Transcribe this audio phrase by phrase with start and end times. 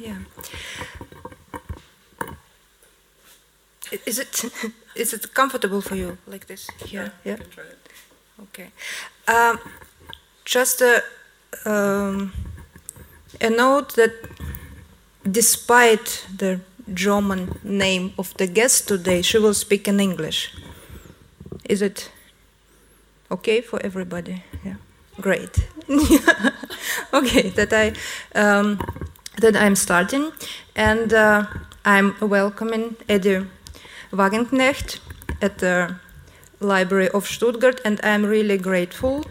[0.00, 0.16] Yeah.
[4.06, 4.44] Is it
[4.94, 6.68] is it comfortable for you like this?
[6.86, 7.10] Yeah.
[7.24, 7.36] Yeah.
[7.36, 7.88] try it.
[8.42, 8.68] Okay.
[9.28, 9.58] Um,
[10.44, 11.02] just a
[11.66, 12.32] um,
[13.40, 14.12] a note that
[15.30, 16.60] despite the
[16.94, 20.54] German name of the guest today, she will speak in English.
[21.68, 22.10] Is it
[23.30, 24.44] okay for everybody?
[24.64, 24.76] Yeah.
[25.20, 25.68] Great.
[27.12, 27.50] okay.
[27.50, 27.92] That I
[28.34, 28.78] um,
[29.38, 30.32] that I'm starting,
[30.74, 31.46] and uh,
[31.84, 33.46] I'm welcoming Addie
[34.12, 35.00] Wagenknecht
[35.40, 35.96] at the
[36.60, 39.24] Library of Stuttgart, and I'm really grateful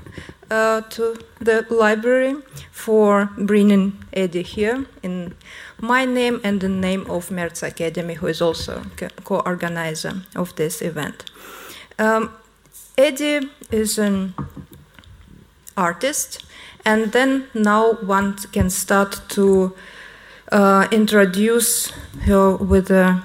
[0.49, 2.35] uh, to the library
[2.71, 5.35] for bringing Addie here in
[5.79, 8.83] my name and the name of Merz Academy, who is also
[9.23, 11.25] co organizer of this event.
[11.97, 12.31] Um,
[12.97, 14.33] Addie is an
[15.77, 16.43] artist,
[16.89, 19.75] and then now one can start to
[20.51, 21.91] uh, introduce
[22.25, 23.21] her with uh,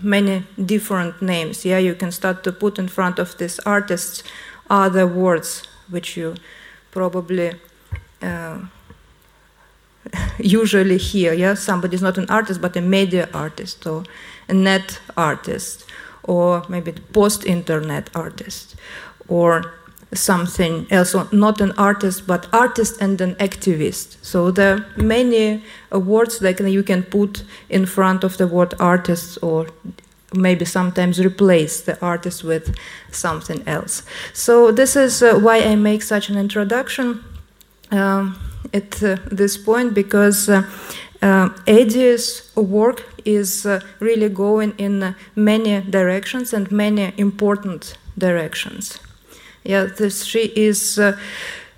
[0.00, 1.64] many different names.
[1.64, 4.22] Yeah, you can start to put in front of this artist
[4.70, 6.36] other words which you
[6.92, 7.52] probably
[8.22, 8.58] uh,
[10.38, 11.32] usually hear.
[11.32, 14.04] Yeah, somebody is not an artist but a media artist or
[14.48, 15.84] a net artist
[16.22, 18.76] or maybe post-internet artist
[19.26, 19.74] or
[20.14, 24.16] something else, not an artist, but artist and an activist.
[24.22, 29.38] So there are many words that you can put in front of the word artist
[29.42, 29.66] or
[30.32, 32.74] maybe sometimes replace the artist with
[33.10, 34.02] something else.
[34.32, 37.24] So this is uh, why I make such an introduction
[37.90, 38.38] um,
[38.72, 40.62] at uh, this point because uh,
[41.22, 48.98] uh Addie's work is uh, really going in many directions and many important directions.
[49.64, 51.18] Yeah, this, she is uh,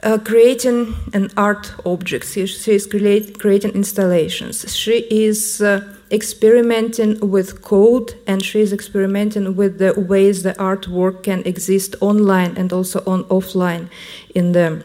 [0.03, 2.27] uh, creating an art object.
[2.27, 4.77] She, she is create, creating installations.
[4.77, 11.23] She is uh, experimenting with code, and she is experimenting with the ways the artwork
[11.23, 13.89] can exist online and also on offline
[14.35, 14.85] in the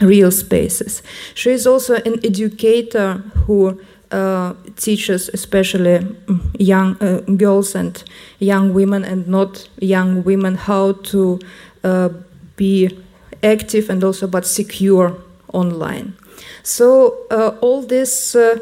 [0.00, 1.02] real spaces.
[1.34, 3.14] She is also an educator
[3.46, 3.80] who
[4.10, 8.02] uh, teaches especially mm, young uh, girls and
[8.40, 11.40] young women and not young women how to
[11.84, 12.10] uh,
[12.56, 12.90] be
[13.42, 15.16] active and also but secure
[15.52, 16.14] online.
[16.62, 18.58] So uh, all this, uh,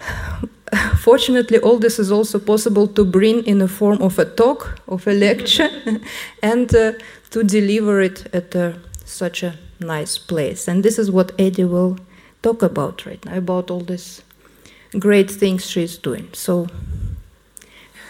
[0.98, 5.06] fortunately, all this is also possible to bring in the form of a talk, of
[5.06, 5.70] a lecture,
[6.42, 6.92] and uh,
[7.30, 8.72] to deliver it at uh,
[9.04, 10.68] such a nice place.
[10.68, 11.98] And this is what Addie will
[12.42, 14.22] talk about right now, about all these
[14.98, 16.28] great things she's doing.
[16.32, 16.68] So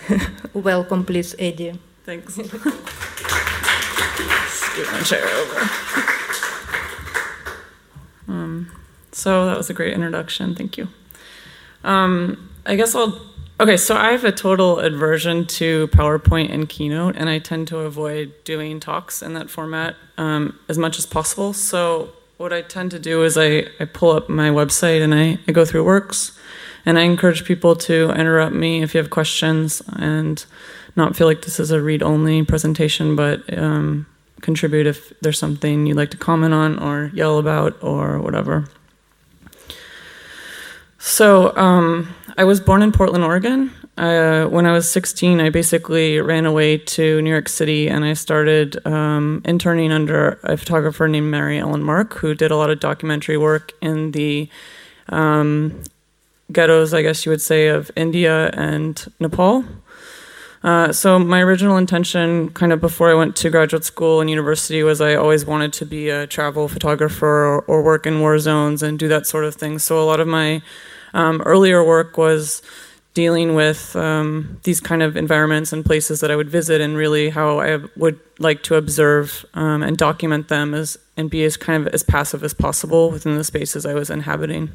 [0.54, 1.78] welcome, please, Addie.
[2.04, 2.38] Thanks.
[4.74, 5.60] scoot my chair over.
[8.26, 8.72] Um,
[9.12, 10.54] so that was a great introduction.
[10.54, 10.88] Thank you.
[11.84, 13.20] Um, I guess I'll.
[13.60, 17.78] Okay, so I have a total aversion to PowerPoint and Keynote, and I tend to
[17.78, 21.52] avoid doing talks in that format um, as much as possible.
[21.52, 25.38] So what I tend to do is I, I pull up my website and I,
[25.46, 26.36] I go through works,
[26.84, 30.44] and I encourage people to interrupt me if you have questions and
[30.96, 34.06] not feel like this is a read-only presentation, but um,
[34.44, 38.68] contribute if there's something you'd like to comment on or yell about or whatever.
[40.98, 43.72] So, um, I was born in Portland, Oregon.
[43.96, 48.14] Uh, when I was 16, I basically ran away to New York City and I
[48.14, 52.80] started um, interning under a photographer named Mary Ellen Mark, who did a lot of
[52.80, 54.48] documentary work in the
[55.10, 55.82] um,
[56.50, 59.64] ghettos, I guess you would say, of India and Nepal.
[60.64, 64.82] Uh, so my original intention, kind of before I went to graduate school and university,
[64.82, 68.82] was I always wanted to be a travel photographer or, or work in war zones
[68.82, 69.78] and do that sort of thing.
[69.78, 70.62] So a lot of my
[71.12, 72.62] um, earlier work was
[73.12, 77.28] dealing with um, these kind of environments and places that I would visit, and really
[77.28, 81.86] how I would like to observe um, and document them as and be as kind
[81.86, 84.70] of as passive as possible within the spaces I was inhabiting.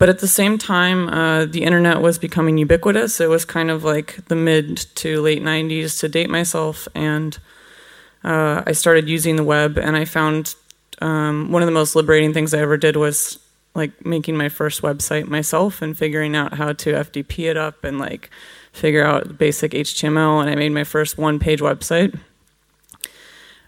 [0.00, 3.20] But at the same time, uh, the internet was becoming ubiquitous.
[3.20, 6.88] It was kind of like the mid to late 90s to date myself.
[6.94, 7.38] And
[8.24, 10.54] uh, I started using the web, and I found
[11.02, 13.40] um, one of the most liberating things I ever did was
[13.74, 17.98] like making my first website myself and figuring out how to FTP it up and
[17.98, 18.30] like
[18.72, 20.40] figure out basic HTML.
[20.40, 22.18] And I made my first one page website.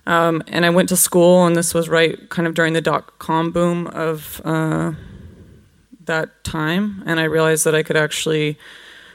[0.07, 3.19] Um, and I went to school, and this was right kind of during the dot
[3.19, 4.41] com boom of.
[4.47, 4.93] Uh,
[6.07, 8.59] that time, and I realized that I could actually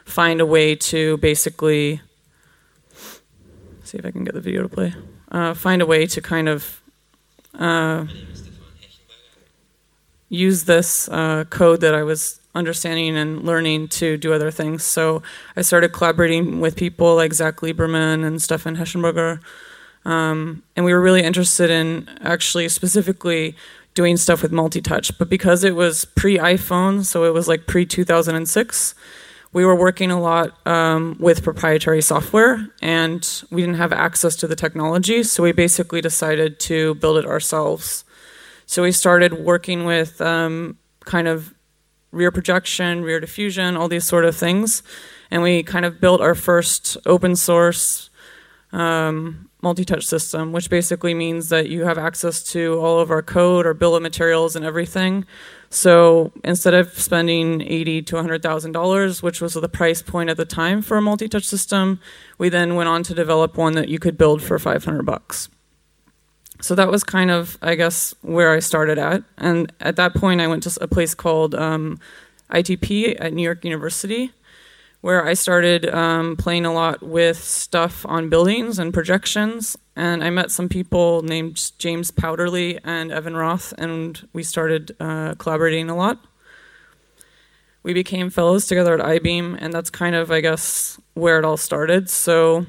[0.06, 2.01] find a way to basically
[3.84, 4.94] see if I can get the video to play.
[5.31, 6.81] Uh, find a way to kind of
[7.57, 8.06] uh,
[10.30, 14.84] use this uh, code that I was understanding and learning to do other things.
[14.84, 15.22] So
[15.56, 19.39] I started collaborating with people like Zach Lieberman and Stefan Hechenberger.
[20.06, 23.56] Um, and we were really interested in actually specifically
[23.98, 25.18] doing stuff with multi touch.
[25.18, 28.94] But because it was pre iPhone, so it was like pre 2006,
[29.54, 34.48] we were working a lot um, with proprietary software and we didn't have access to
[34.48, 35.24] the technology.
[35.24, 38.06] So we basically decided to build it ourselves.
[38.68, 41.56] So we started working with um, kind of
[42.12, 44.84] rear projection, rear diffusion, all these sort of things.
[45.32, 48.12] And we kind of built our first open source
[48.72, 53.21] um, multi touch system, which basically means that you have access to all of our
[53.21, 55.25] code, our bill of materials, and everything.
[55.69, 60.38] So instead of spending eighty to hundred thousand dollars, which was the price point at
[60.38, 62.00] the time for a multi-touch system,
[62.38, 65.50] we then went on to develop one that you could build for five hundred bucks.
[66.62, 69.24] So that was kind of, I guess, where I started at.
[69.38, 72.00] And at that point, I went to a place called um,
[72.51, 74.31] ITP at New York University,
[75.02, 79.78] where I started um, playing a lot with stuff on buildings and projections.
[79.96, 85.36] And I met some people named James Powderly and Evan Roth, and we started uh,
[85.36, 86.20] collaborating a lot.
[87.84, 91.58] We became fellows together at Eyebeam, and that's kind of, I guess, where it all
[91.58, 92.10] started.
[92.10, 92.66] So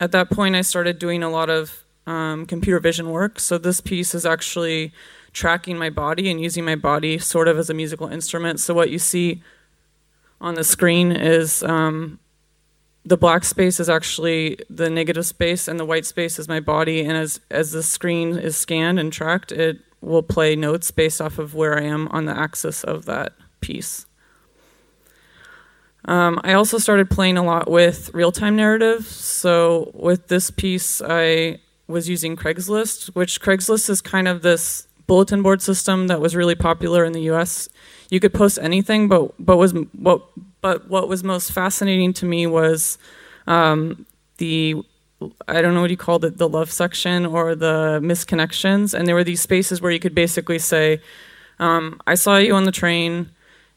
[0.00, 3.40] at that point, I started doing a lot of um, computer vision work.
[3.40, 4.92] So this piece is actually
[5.32, 8.60] tracking my body and using my body sort of as a musical instrument.
[8.60, 9.42] So what you see
[10.40, 12.18] on the screen is um,
[13.04, 17.00] the black space is actually the negative space, and the white space is my body.
[17.00, 21.38] And as as the screen is scanned and tracked, it will play notes based off
[21.38, 24.06] of where I am on the axis of that piece.
[26.06, 29.06] Um, I also started playing a lot with real time narrative.
[29.06, 35.42] So with this piece, I was using Craigslist, which Craigslist is kind of this bulletin
[35.42, 37.68] board system that was really popular in the U.S.
[38.10, 40.22] You could post anything, but but was what
[40.60, 42.98] but what was most fascinating to me was
[43.46, 44.06] um,
[44.38, 44.82] the
[45.48, 49.14] I don't know what you called it, the love section or the misconnections, and there
[49.14, 51.00] were these spaces where you could basically say,
[51.58, 53.30] um, "I saw you on the train."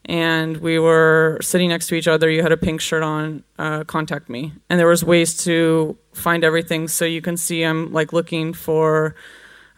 [0.04, 2.30] and we were sitting next to each other.
[2.30, 3.44] You had a pink shirt on.
[3.58, 6.88] Uh, contact me, and there was ways to find everything.
[6.88, 9.14] So you can see I'm like looking for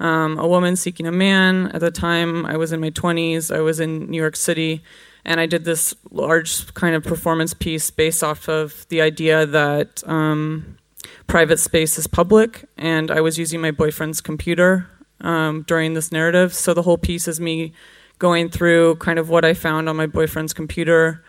[0.00, 1.70] um, a woman seeking a man.
[1.72, 3.54] At the time, I was in my 20s.
[3.54, 4.82] I was in New York City,
[5.24, 10.02] and I did this large kind of performance piece based off of the idea that
[10.08, 10.78] um,
[11.26, 14.88] private space is public, and I was using my boyfriend's computer
[15.20, 16.54] um, during this narrative.
[16.54, 17.72] So the whole piece is me
[18.18, 21.22] going through kind of what I found on my boyfriend's computer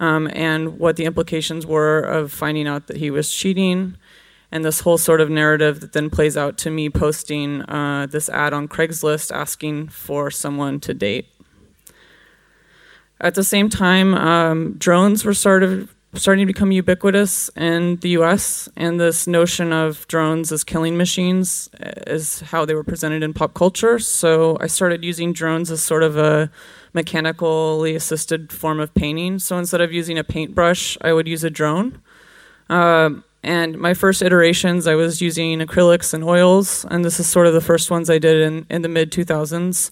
[0.00, 3.96] um, and what the implications were of finding out that he was cheating.
[4.50, 8.28] And this whole sort of narrative that then plays out to me posting uh, this
[8.30, 11.26] ad on Craigslist asking for someone to date.
[13.20, 18.10] At the same time, um, drones were sort of starting to become ubiquitous in the
[18.10, 21.68] US, and this notion of drones as killing machines
[22.06, 23.98] is how they were presented in pop culture.
[23.98, 26.50] So I started using drones as sort of a
[26.94, 29.38] mechanically assisted form of painting.
[29.38, 32.00] So instead of using a paintbrush, I would use a drone.
[32.70, 37.46] Um, and my first iterations, I was using acrylics and oils, and this is sort
[37.46, 39.90] of the first ones I did in, in the mid 2000s.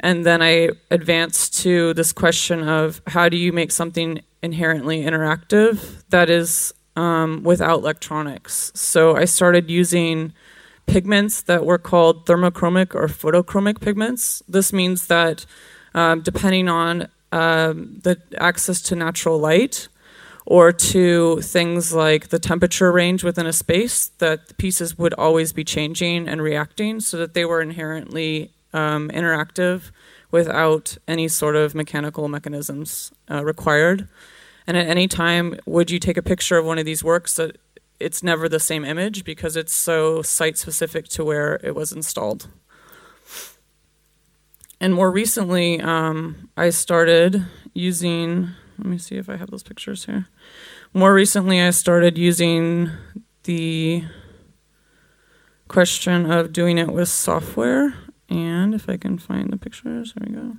[0.00, 6.02] And then I advanced to this question of how do you make something inherently interactive
[6.08, 8.72] that is um, without electronics.
[8.74, 10.32] So I started using
[10.86, 14.42] pigments that were called thermochromic or photochromic pigments.
[14.48, 15.46] This means that
[15.94, 19.88] um, depending on um, the access to natural light
[20.46, 25.52] or to things like the temperature range within a space, that the pieces would always
[25.52, 29.90] be changing and reacting so that they were inherently um, interactive
[30.30, 34.08] without any sort of mechanical mechanisms uh, required.
[34.66, 37.56] And at any time, would you take a picture of one of these works that
[38.00, 42.48] it's never the same image because it's so site specific to where it was installed.
[44.80, 47.44] And more recently, um, I started
[47.74, 48.48] using,
[48.80, 50.26] let me see if I have those pictures here.
[50.94, 52.90] More recently, I started using
[53.44, 54.04] the
[55.68, 57.94] question of doing it with software
[58.30, 60.56] and if I can find the pictures, there we go.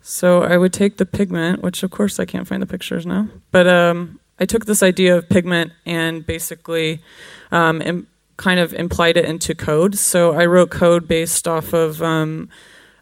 [0.00, 3.28] So I would take the pigment, which of course I can't find the pictures now,
[3.50, 7.02] but um, I took this idea of pigment and basically
[7.50, 8.06] um,
[8.38, 9.96] kind of implied it into code.
[9.96, 12.48] So I wrote code based off of um,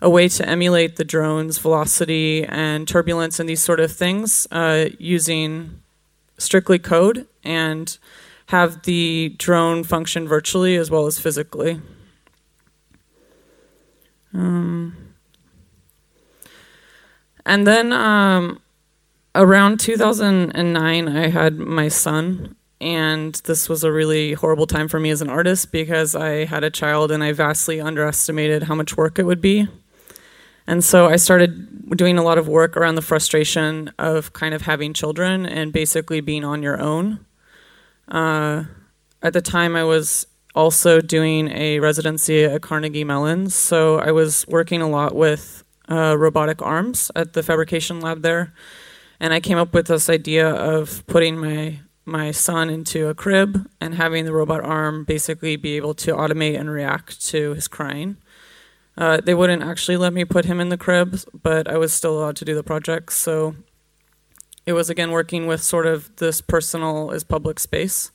[0.02, 4.86] a way to emulate the drone's velocity and turbulence and these sort of things uh,
[4.98, 5.80] using
[6.38, 7.96] strictly code and
[8.46, 11.80] have the drone function virtually as well as physically.
[14.32, 14.96] Um,
[17.44, 18.60] and then um,
[19.34, 25.10] around 2009, I had my son, and this was a really horrible time for me
[25.10, 29.18] as an artist because I had a child and I vastly underestimated how much work
[29.18, 29.66] it would be.
[30.66, 34.62] And so I started doing a lot of work around the frustration of kind of
[34.62, 37.24] having children and basically being on your own.
[38.08, 38.64] Uh,
[39.22, 44.46] at the time, I was also doing a residency at Carnegie Mellon, so I was
[44.48, 48.52] working a lot with uh, robotic arms at the fabrication lab there.
[49.20, 53.68] And I came up with this idea of putting my my son into a crib
[53.80, 58.16] and having the robot arm basically be able to automate and react to his crying.
[58.96, 62.18] Uh, they wouldn't actually let me put him in the crib, but I was still
[62.18, 63.12] allowed to do the project.
[63.12, 63.56] So
[64.64, 68.12] it was again working with sort of this personal is public space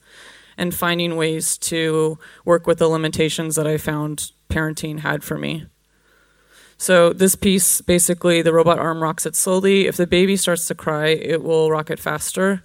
[0.57, 5.65] and finding ways to work with the limitations that I found parenting had for me.
[6.77, 9.85] So this piece, basically, the robot arm rocks it slowly.
[9.85, 12.63] If the baby starts to cry, it will rock it faster.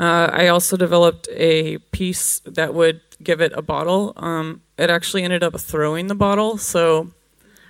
[0.00, 4.14] Uh, I also developed a piece that would give it a bottle.
[4.16, 7.10] Um, it actually ended up throwing the bottle, so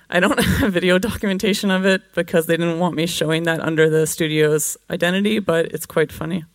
[0.09, 3.89] I don't have video documentation of it because they didn't want me showing that under
[3.89, 6.45] the studio's identity, but it's quite funny.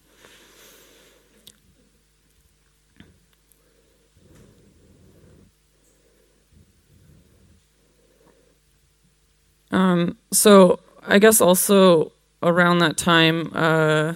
[9.71, 14.14] Um, so I guess also around that time, uh,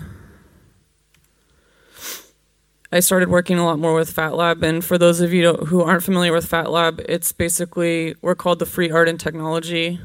[2.92, 4.64] I started working a lot more with FAT Lab.
[4.64, 8.58] And for those of you who aren't familiar with FAT Lab, it's basically we're called
[8.58, 10.00] the Free Art and Technology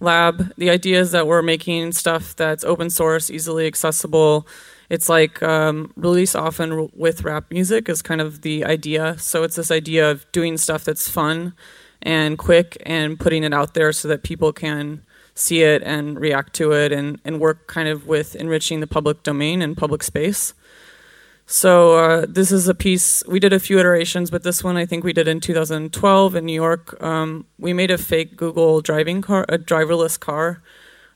[0.00, 0.54] Lab.
[0.56, 4.46] The idea is that we're making stuff that's open source, easily accessible.
[4.88, 9.18] It's like um, release often with rap music is kind of the idea.
[9.18, 11.52] So it's this idea of doing stuff that's fun
[12.00, 15.02] and quick and putting it out there so that people can
[15.34, 19.22] see it and react to it and, and work kind of with enriching the public
[19.22, 20.54] domain and public space.
[21.46, 24.86] So uh, this is a piece we did a few iterations, but this one I
[24.86, 27.02] think we did in 2012 in New York.
[27.02, 30.62] Um, we made a fake Google driving car, a driverless car,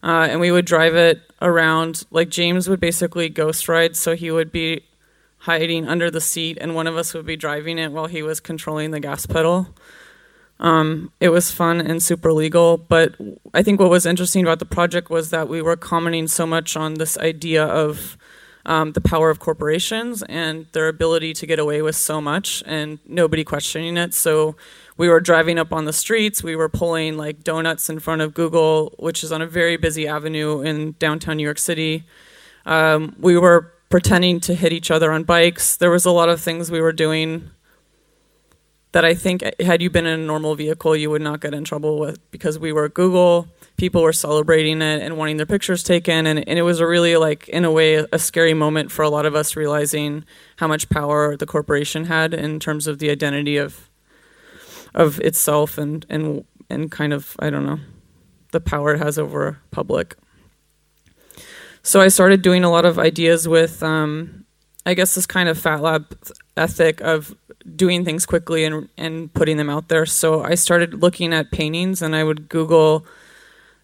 [0.03, 2.05] uh, and we would drive it around.
[2.11, 4.85] Like James would basically ghost ride, so he would be
[5.39, 8.41] hiding under the seat, and one of us would be driving it while he was
[8.41, 9.69] controlling the gas pedal.
[10.59, 13.15] Um, it was fun and super legal, but
[13.53, 16.77] I think what was interesting about the project was that we were commenting so much
[16.77, 18.17] on this idea of
[18.67, 22.99] um, the power of corporations and their ability to get away with so much and
[23.07, 24.13] nobody questioning it.
[24.13, 24.57] So
[24.97, 28.35] we were driving up on the streets, we were pulling like donuts in front of
[28.35, 32.05] Google, which is on a very busy avenue in downtown New York City.
[32.67, 35.77] Um, we were pretending to hit each other on bikes.
[35.77, 37.51] There was a lot of things we were doing
[38.93, 41.65] that I think had you been in a normal vehicle, you would not get in
[41.65, 43.49] trouble with because we were Google.
[43.77, 47.17] People were celebrating it and wanting their pictures taken, and, and it was a really
[47.17, 50.25] like in a way a scary moment for a lot of us realizing
[50.57, 53.91] how much power the corporation had in terms of the identity of
[54.95, 57.81] of itself and and and kind of I don't know
[58.53, 60.17] the power it has over public.
[61.83, 64.47] So I started doing a lot of ideas with um,
[64.87, 66.17] I guess this kind of fat lab
[66.57, 67.35] ethic of
[67.75, 70.07] doing things quickly and and putting them out there.
[70.07, 73.07] So I started looking at paintings, and I would Google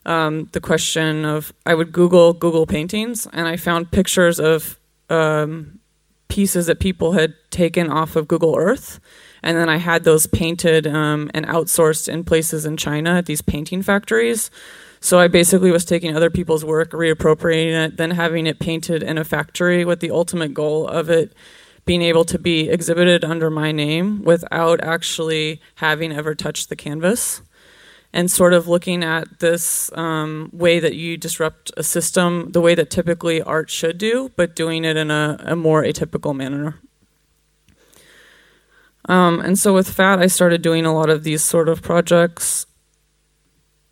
[0.06, 4.78] um, the question of I would Google Google paintings, and I found pictures of
[5.10, 5.78] um,
[6.28, 9.00] pieces that people had taken off of Google Earth,
[9.42, 13.42] and then I had those painted um, and outsourced in places in China at these
[13.42, 14.50] painting factories.
[15.00, 19.18] So I basically was taking other people's work, reappropriating it, then having it painted in
[19.18, 21.32] a factory with the ultimate goal of it
[21.84, 27.42] being able to be exhibited under my name without actually having ever touched the canvas
[28.12, 32.74] and sort of looking at this um, way that you disrupt a system the way
[32.74, 36.78] that typically art should do, but doing it in a, a more atypical manner.
[39.08, 42.66] Um, and so with FAT, I started doing a lot of these sort of projects.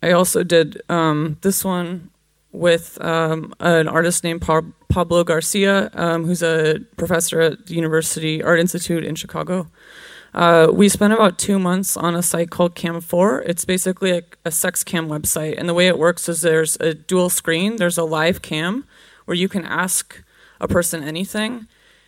[0.01, 2.11] I also did um, this one
[2.51, 8.59] with um, an artist named Pablo Garcia, um, who's a professor at the University Art
[8.59, 9.67] Institute in Chicago.
[10.33, 13.43] Uh, we spent about two months on a site called Cam4.
[13.45, 16.93] It's basically a, a sex cam website, and the way it works is there's a
[16.93, 17.75] dual screen.
[17.75, 18.85] There's a live cam
[19.25, 20.23] where you can ask
[20.59, 21.67] a person anything,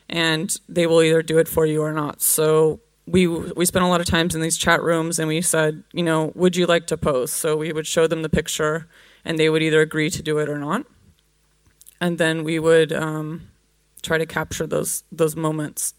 [0.10, 2.22] and they will either do it for you or not.
[2.22, 5.84] So we we spent a lot of times in these chat rooms, and we said,
[5.92, 7.36] you know, would you like to post?
[7.36, 8.88] So we would show them the picture
[9.26, 10.86] and they would either agree to do it or not.
[12.00, 13.50] And then we would um,
[14.02, 15.94] try to capture those those moments.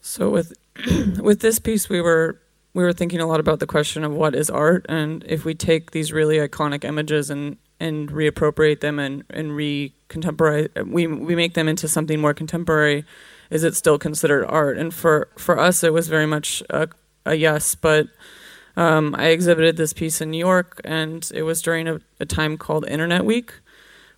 [0.00, 0.54] So with
[1.20, 2.40] with this piece, we were
[2.72, 5.54] we were thinking a lot about the question of what is art, and if we
[5.54, 9.92] take these really iconic images and and reappropriate them and and re
[10.86, 13.04] we we make them into something more contemporary,
[13.50, 14.78] is it still considered art?
[14.78, 16.88] And for for us, it was very much a,
[17.24, 18.08] a yes, but.
[18.76, 22.56] Um, I exhibited this piece in New York, and it was during a, a time
[22.56, 23.52] called Internet Week,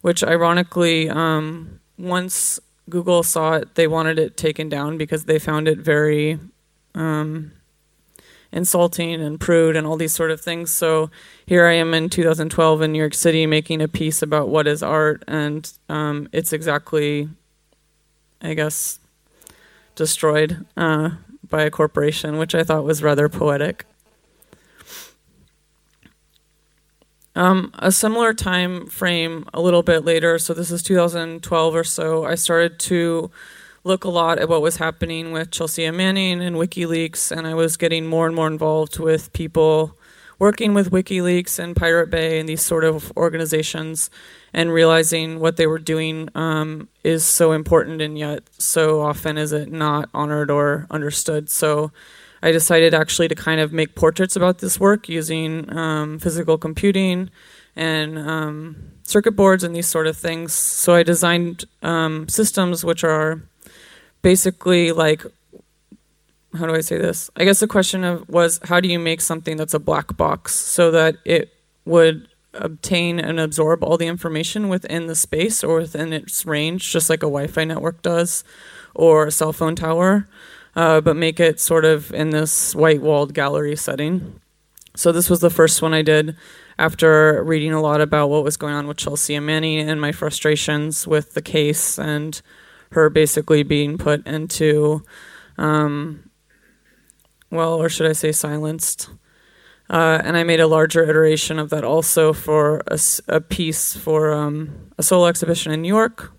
[0.03, 5.69] which ironically, um, once Google saw it, they wanted it taken down because they found
[5.69, 6.39] it very
[6.95, 7.53] um,
[8.53, 10.71] insulting and prude and all these sort of things.
[10.71, 11.11] So
[11.47, 14.83] here I am in 2012 in New York City making a piece about what is
[14.83, 17.29] art, and um, it's exactly,
[18.41, 18.99] I guess,
[19.95, 21.11] destroyed uh,
[21.49, 23.87] by a corporation, which I thought was rather poetic.
[27.35, 32.27] Um, a similar time frame a little bit later, so this is 2012 or so,
[32.27, 33.31] I started to
[33.85, 37.77] look a lot at what was happening with Chelsea Manning and WikiLeaks, and I was
[37.77, 39.99] getting more and more involved with people
[40.39, 44.11] working with WikiLeaks and Pirate Bay and these sort of organizations,
[44.53, 49.53] and realizing what they were doing um, is so important, and yet so often is
[49.53, 51.51] it not honored or understood.
[51.51, 51.91] So
[52.43, 57.31] I decided actually to kind of make portraits about this work using um, physical computing
[57.75, 60.53] and um, circuit boards and these sort of things.
[60.53, 63.43] So I designed um, systems which are
[64.23, 65.25] basically like,
[66.55, 67.31] how do I say this?
[67.37, 70.55] I guess the question of was how do you make something that's a black box
[70.55, 71.53] so that it
[71.85, 77.09] would obtain and absorb all the information within the space or within its range, just
[77.09, 78.45] like a Wi-Fi network does,
[78.95, 80.29] or a cell phone tower
[80.75, 84.41] uh, but make it sort of in this white walled gallery setting.
[84.95, 86.37] So this was the first one I did
[86.79, 91.07] after reading a lot about what was going on with Chelsea Manning and my frustrations
[91.07, 92.41] with the case and
[92.93, 95.03] her basically being put into,
[95.59, 96.31] um,
[97.51, 99.11] well, or should I say silenced.
[99.91, 104.33] Uh, and I made a larger iteration of that also for a, a piece for
[104.33, 106.33] um, a solo exhibition in New York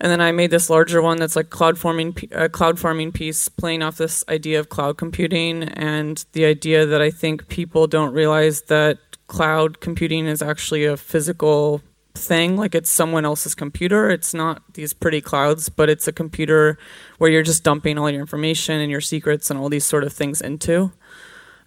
[0.00, 3.48] and then I made this larger one that's like cloud forming, a cloud farming piece,
[3.48, 8.14] playing off this idea of cloud computing and the idea that I think people don't
[8.14, 11.82] realize that cloud computing is actually a physical
[12.14, 12.56] thing.
[12.56, 14.10] Like it's someone else's computer.
[14.10, 16.78] It's not these pretty clouds, but it's a computer
[17.18, 20.12] where you're just dumping all your information and your secrets and all these sort of
[20.12, 20.92] things into.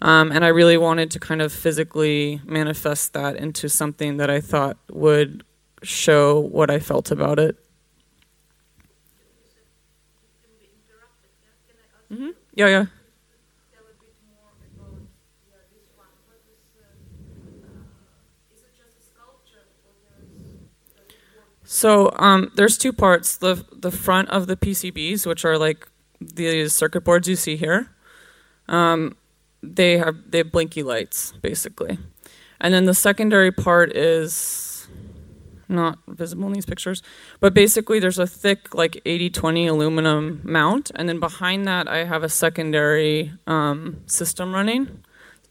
[0.02, 4.42] Um, and I really wanted to kind of physically manifest that into something that I
[4.42, 5.44] thought would
[5.82, 7.58] show what I felt about it.
[12.12, 12.30] Mm-hmm.
[12.54, 12.86] Yeah, yeah.
[21.74, 23.36] So um, there's two parts.
[23.36, 25.90] The the front of the PCBs, which are like
[26.22, 27.90] the circuit boards you see here,
[28.68, 29.18] um,
[29.64, 31.98] they have they have blinky lights basically,
[32.62, 34.88] and then the secondary part is
[35.68, 37.02] not visible in these pictures.
[37.40, 42.04] But basically, there's a thick, like 80 20 aluminum mount, and then behind that, I
[42.04, 45.03] have a secondary um, system running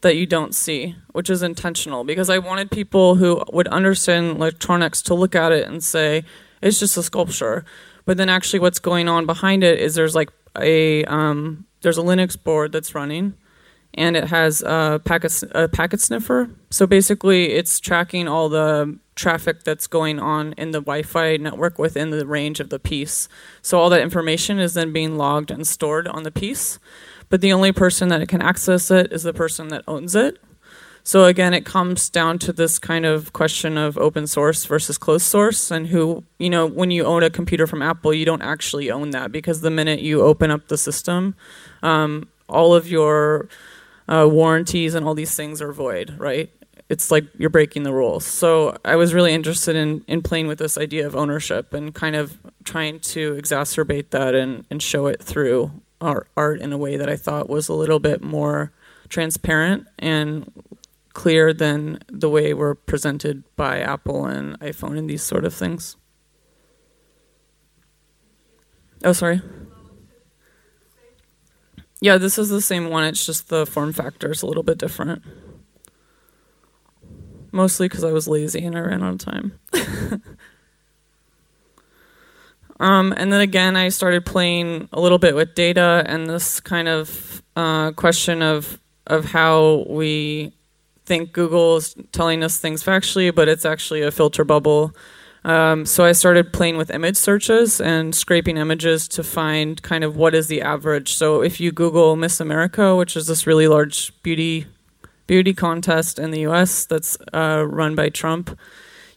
[0.03, 5.01] that you don't see, which is intentional because I wanted people who would understand electronics
[5.03, 6.25] to look at it and say,
[6.61, 7.65] it's just a sculpture.
[8.05, 12.03] But then, actually, what's going on behind it is there's like a um, there's a
[12.03, 13.35] Linux board that's running
[13.95, 16.51] and it has a packet, a packet sniffer.
[16.71, 22.11] So basically, it's tracking all the traffic that's going on in the Wi-Fi network within
[22.11, 23.29] the range of the piece.
[23.61, 26.79] So all that information is then being logged and stored on the piece.
[27.33, 30.37] But the only person that can access it is the person that owns it.
[31.03, 35.25] So again, it comes down to this kind of question of open source versus closed
[35.25, 38.91] source, and who, you know, when you own a computer from Apple, you don't actually
[38.91, 41.35] own that because the minute you open up the system,
[41.83, 43.49] um, all of your
[44.09, 46.51] uh, warranties and all these things are void, right?
[46.91, 48.27] it's like you're breaking the rules.
[48.27, 52.15] So I was really interested in, in playing with this idea of ownership and kind
[52.15, 55.71] of trying to exacerbate that and, and show it through
[56.03, 58.73] art, art in a way that I thought was a little bit more
[59.09, 60.51] transparent and
[61.13, 65.97] clear than the way we're presented by Apple and iPhone and these sort of things.
[69.05, 69.41] Oh, sorry.
[72.01, 73.05] Yeah, this is the same one.
[73.05, 75.23] It's just the form factor is a little bit different
[77.53, 79.59] mostly because I was lazy and I ran out of time.
[82.83, 86.89] um, and then again, I started playing a little bit with data and this kind
[86.89, 90.53] of uh, question of of how we
[91.05, 94.95] think Google is telling us things factually, but it's actually a filter bubble.
[95.45, 100.17] Um, so I started playing with image searches and scraping images to find kind of
[100.17, 101.15] what is the average.
[101.15, 104.67] So if you Google Miss America, which is this really large beauty
[105.29, 106.85] beauty contest in the U.S.
[106.85, 108.59] that's uh, run by Trump,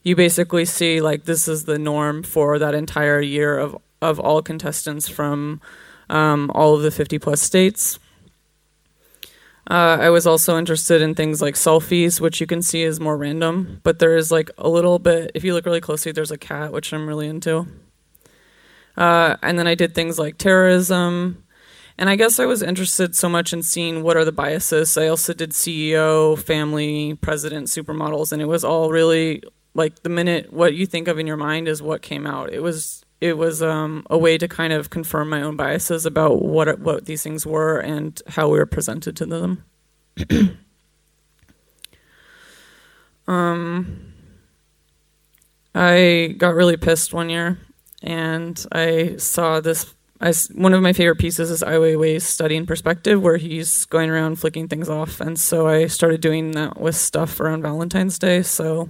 [0.06, 4.42] you basically see like this is the norm for that entire year of of all
[4.42, 5.60] contestants from
[6.10, 7.98] um, all of the 50 plus states.
[9.68, 13.18] Uh, I was also interested in things like selfies, which you can see is more
[13.18, 16.38] random, but there is like a little bit, if you look really closely, there's a
[16.38, 17.66] cat, which I'm really into.
[18.96, 21.44] Uh, and then I did things like terrorism.
[21.98, 24.98] And I guess I was interested so much in seeing what are the biases.
[24.98, 29.42] I also did CEO, family, president, supermodels, and it was all really
[29.76, 32.52] like the minute what you think of in your mind is what came out.
[32.52, 36.42] It was it was um, a way to kind of confirm my own biases about
[36.42, 39.64] what what these things were and how we were presented to them.
[43.28, 44.14] um,
[45.74, 47.60] I got really pissed one year,
[48.02, 49.94] and I saw this.
[50.22, 54.10] I, one of my favorite pieces is Ai Weiwei's study in perspective, where he's going
[54.10, 58.42] around flicking things off, and so I started doing that with stuff around Valentine's Day.
[58.42, 58.90] So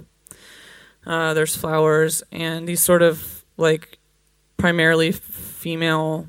[1.06, 3.98] uh, there's flowers and these sort of like
[4.58, 6.28] primarily female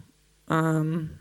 [0.48, 1.18] um,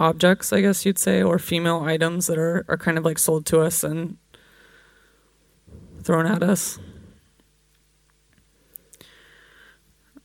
[0.00, 3.46] objects, I guess you'd say, or female items that are, are kind of like sold
[3.46, 4.16] to us and
[6.02, 6.78] thrown at us.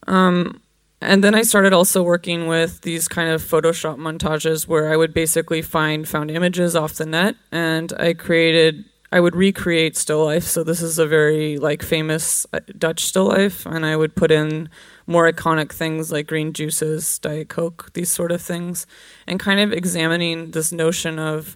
[0.07, 0.61] Um,
[1.01, 5.13] and then I started also working with these kind of Photoshop montages where I would
[5.13, 10.43] basically find found images off the net and I created I would recreate still life.
[10.43, 14.31] So this is a very like famous uh, Dutch still life and I would put
[14.31, 14.69] in
[15.05, 18.87] more iconic things like green juices, Diet Coke, these sort of things,
[19.27, 21.55] and kind of examining this notion of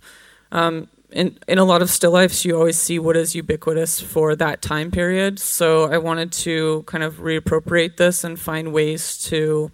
[0.51, 4.35] um, in in a lot of still lifes, you always see what is ubiquitous for
[4.35, 5.39] that time period.
[5.39, 9.71] So I wanted to kind of reappropriate this and find ways to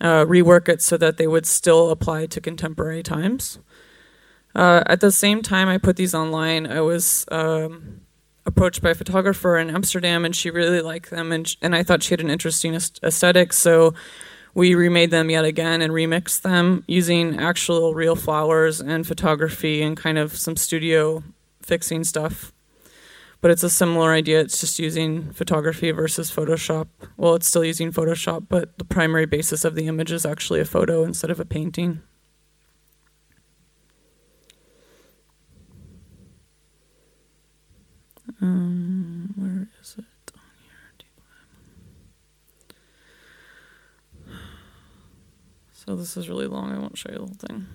[0.00, 3.58] uh, rework it so that they would still apply to contemporary times.
[4.54, 6.66] Uh, at the same time, I put these online.
[6.66, 8.00] I was um,
[8.46, 12.02] approached by a photographer in Amsterdam, and she really liked them, and and I thought
[12.02, 13.94] she had an interesting aesthetic, so
[14.54, 19.96] we remade them yet again and remixed them using actual real flowers and photography and
[19.96, 21.22] kind of some studio
[21.62, 22.52] fixing stuff.
[23.40, 24.40] But it's a similar idea.
[24.40, 26.88] It's just using photography versus Photoshop.
[27.16, 30.66] Well, it's still using Photoshop, but the primary basis of the image is actually a
[30.66, 32.02] photo instead of a painting.
[38.42, 40.40] Um, where is it on
[44.26, 44.34] here?
[45.72, 46.72] So this is really long.
[46.72, 47.66] I won't show you the whole thing.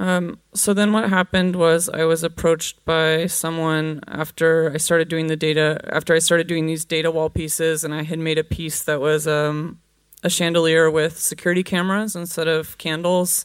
[0.00, 5.26] Um, so then what happened was I was approached by someone after I started doing
[5.26, 8.44] the data, after I started doing these data wall pieces, and I had made a
[8.44, 9.78] piece that was um,
[10.22, 13.44] a chandelier with security cameras instead of candles.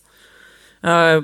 [0.86, 1.22] Uh,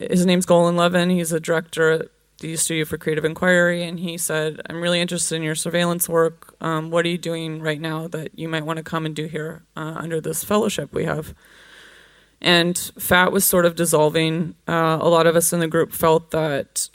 [0.00, 1.08] his name's Golan Levin.
[1.08, 2.08] He's a director at
[2.40, 6.56] the Studio for Creative Inquiry, and he said, "I'm really interested in your surveillance work.
[6.60, 9.26] Um, what are you doing right now that you might want to come and do
[9.26, 11.32] here uh, under this fellowship we have?"
[12.40, 14.56] And FAT was sort of dissolving.
[14.66, 16.88] Uh, a lot of us in the group felt that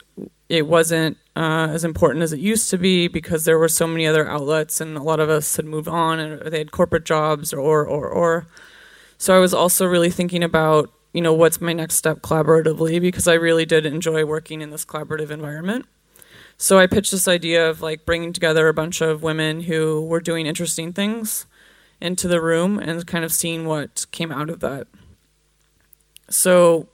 [0.50, 4.06] it wasn't uh, as important as it used to be because there were so many
[4.06, 7.54] other outlets, and a lot of us had moved on, and they had corporate jobs,
[7.54, 8.46] or or or.
[9.16, 13.26] So I was also really thinking about you know, what's my next step collaboratively because
[13.26, 15.86] I really did enjoy working in this collaborative environment.
[16.56, 20.20] So I pitched this idea of like bringing together a bunch of women who were
[20.20, 21.46] doing interesting things
[22.00, 24.86] into the room and kind of seeing what came out of that.
[26.28, 26.88] So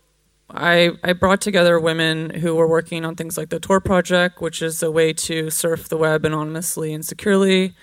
[0.49, 4.63] I I brought together women who were working on things like the Tor project, which
[4.63, 7.75] is a way to surf the web anonymously and securely.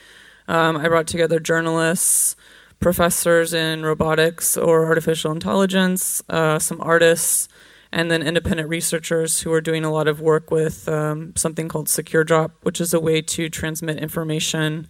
[0.47, 2.35] Um, I brought together journalists
[2.79, 7.47] professors in robotics or artificial intelligence, uh, some artists,
[7.91, 11.87] and then independent researchers who are doing a lot of work with um, something called
[11.87, 14.87] Secure Drop, which is a way to transmit information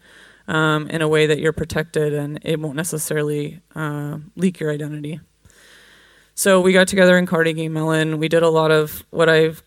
[0.47, 5.19] um, in a way that you're protected and it won't necessarily uh, leak your identity.
[6.35, 8.17] So we got together in Carnegie Mellon.
[8.17, 9.63] We did a lot of what I've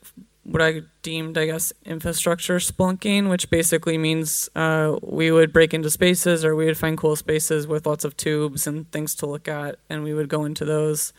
[0.47, 5.91] what I deemed, I guess, infrastructure splunking, which basically means uh, we would break into
[5.91, 9.49] spaces or we would find cool spaces with lots of tubes and things to look
[9.49, 11.13] at, and we would go into those.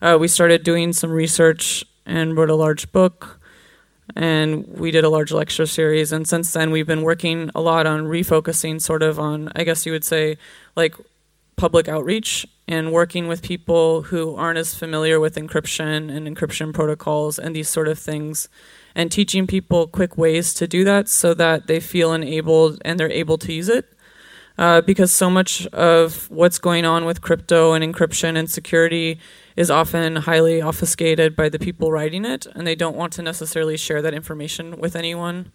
[0.00, 3.38] Uh, we started doing some research and wrote a large book,
[4.16, 6.10] and we did a large lecture series.
[6.10, 9.84] And since then, we've been working a lot on refocusing, sort of on, I guess
[9.84, 10.38] you would say,
[10.76, 10.96] like
[11.62, 17.38] public outreach and working with people who aren't as familiar with encryption and encryption protocols
[17.38, 18.48] and these sort of things
[18.96, 23.12] and teaching people quick ways to do that so that they feel enabled and they're
[23.12, 23.84] able to use it.
[24.58, 29.20] Uh, because so much of what's going on with crypto and encryption and security
[29.54, 33.76] is often highly obfuscated by the people writing it, and they don't want to necessarily
[33.76, 35.52] share that information with anyone.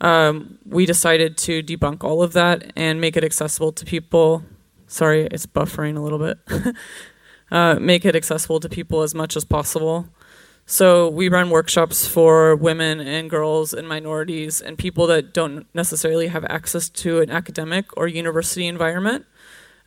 [0.00, 4.44] Um, we decided to debunk all of that and make it accessible to people.
[4.92, 6.38] Sorry, it's buffering a little bit.
[7.50, 10.06] uh, make it accessible to people as much as possible.
[10.66, 16.26] So we run workshops for women and girls and minorities and people that don't necessarily
[16.26, 19.24] have access to an academic or university environment.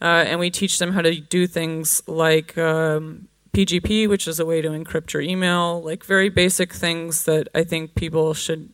[0.01, 4.45] Uh, and we teach them how to do things like um, PGP, which is a
[4.45, 8.71] way to encrypt your email, like very basic things that I think people should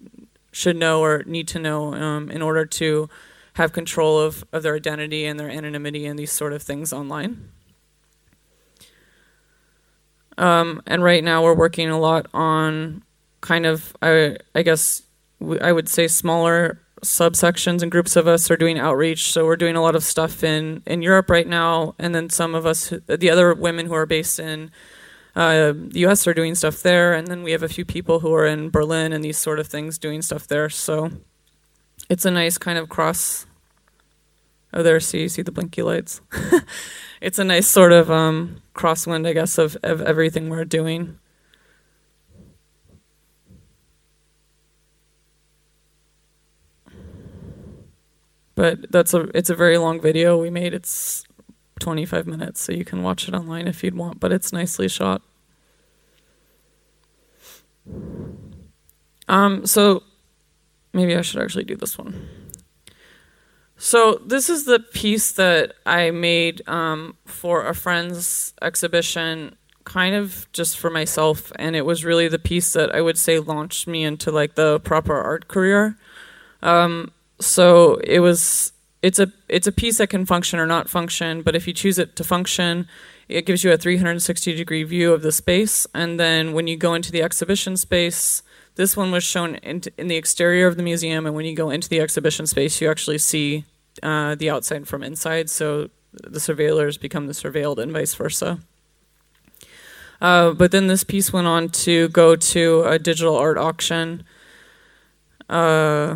[0.53, 3.09] should know or need to know um, in order to
[3.53, 7.49] have control of, of their identity and their anonymity and these sort of things online.
[10.37, 13.03] Um, and right now we're working a lot on
[13.41, 15.03] kind of, I, I guess,
[15.61, 19.31] I would say smaller subsections and groups of us are doing outreach.
[19.31, 21.95] So we're doing a lot of stuff in, in Europe right now.
[21.99, 24.71] And then some of us, the other women who are based in
[25.35, 27.13] uh, the US are doing stuff there.
[27.13, 29.67] And then we have a few people who are in Berlin and these sort of
[29.67, 30.69] things doing stuff there.
[30.69, 31.11] So
[32.11, 33.45] it's a nice kind of cross.
[34.73, 36.19] Oh, there, see, you see the blinky lights.
[37.21, 41.17] it's a nice sort of um, crosswind, I guess, of, of everything we're doing.
[48.55, 50.73] But that's a it's a very long video we made.
[50.73, 51.23] It's
[51.79, 55.21] 25 minutes, so you can watch it online if you'd want, but it's nicely shot.
[59.29, 60.03] Um, so
[60.93, 62.27] maybe I should actually do this one.
[63.83, 70.45] So this is the piece that I made um, for a friend's exhibition, kind of
[70.53, 74.03] just for myself, and it was really the piece that I would say launched me
[74.03, 75.97] into like the proper art career.
[76.61, 81.41] Um, so it was it's a it's a piece that can function or not function,
[81.41, 82.87] but if you choose it to function,
[83.27, 86.93] it gives you a 360 degree view of the space, and then when you go
[86.93, 88.43] into the exhibition space.
[88.81, 91.69] This one was shown in, in the exterior of the museum, and when you go
[91.69, 93.63] into the exhibition space, you actually see
[94.01, 98.57] uh, the outside from inside, so the surveillors become the surveilled and vice versa.
[100.19, 104.23] Uh, but then this piece went on to go to a digital art auction.
[105.47, 106.15] Uh,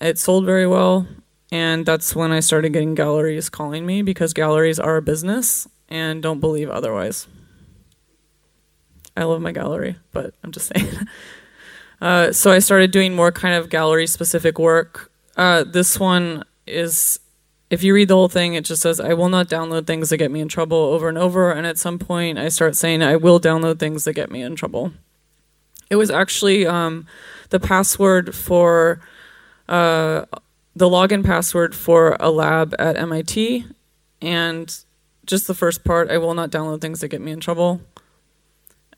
[0.00, 1.06] it sold very well,
[1.52, 6.20] and that's when I started getting galleries calling me because galleries are a business and
[6.20, 7.28] don't believe otherwise.
[9.16, 11.06] I love my gallery, but I'm just saying.
[12.00, 15.10] Uh, so I started doing more kind of gallery specific work.
[15.36, 17.20] Uh, this one is
[17.70, 20.16] if you read the whole thing, it just says, I will not download things that
[20.16, 21.52] get me in trouble over and over.
[21.52, 24.56] And at some point, I start saying, I will download things that get me in
[24.56, 24.92] trouble.
[25.88, 27.06] It was actually um,
[27.50, 29.00] the password for
[29.68, 30.24] uh,
[30.74, 33.66] the login password for a lab at MIT.
[34.20, 34.76] And
[35.24, 37.80] just the first part, I will not download things that get me in trouble.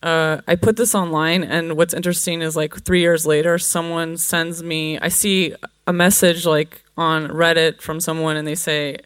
[0.03, 4.63] Uh, I put this online, and what's interesting is like three years later, someone sends
[4.63, 5.55] me, I see
[5.87, 8.99] a message like on Reddit from someone, and they say,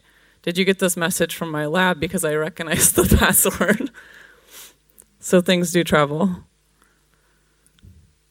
[0.43, 2.01] Did you get this message from my lab?
[2.01, 3.91] Because I recognize the password.
[5.21, 6.45] so things do travel.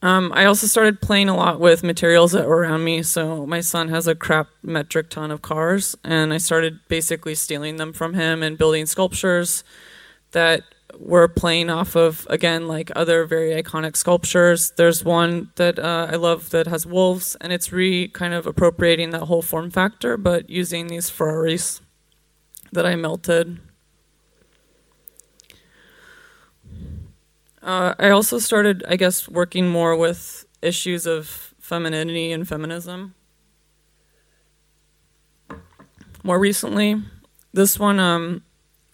[0.02, 3.02] Um, I also started playing a lot with materials that were around me.
[3.02, 7.78] So my son has a crap metric ton of cars, and I started basically stealing
[7.78, 9.64] them from him and building sculptures
[10.32, 10.64] that
[11.00, 14.72] we're playing off of again like other very iconic sculptures.
[14.78, 19.10] There's one that uh, i love that has wolves and it's re kind of appropriating
[19.12, 21.82] that whole form factor but using these ferraris
[22.72, 23.60] that i melted.
[27.62, 33.16] Uh, i also started i guess working more with issues of femininity and feminism.
[36.24, 37.02] More recently
[37.54, 38.44] this one um,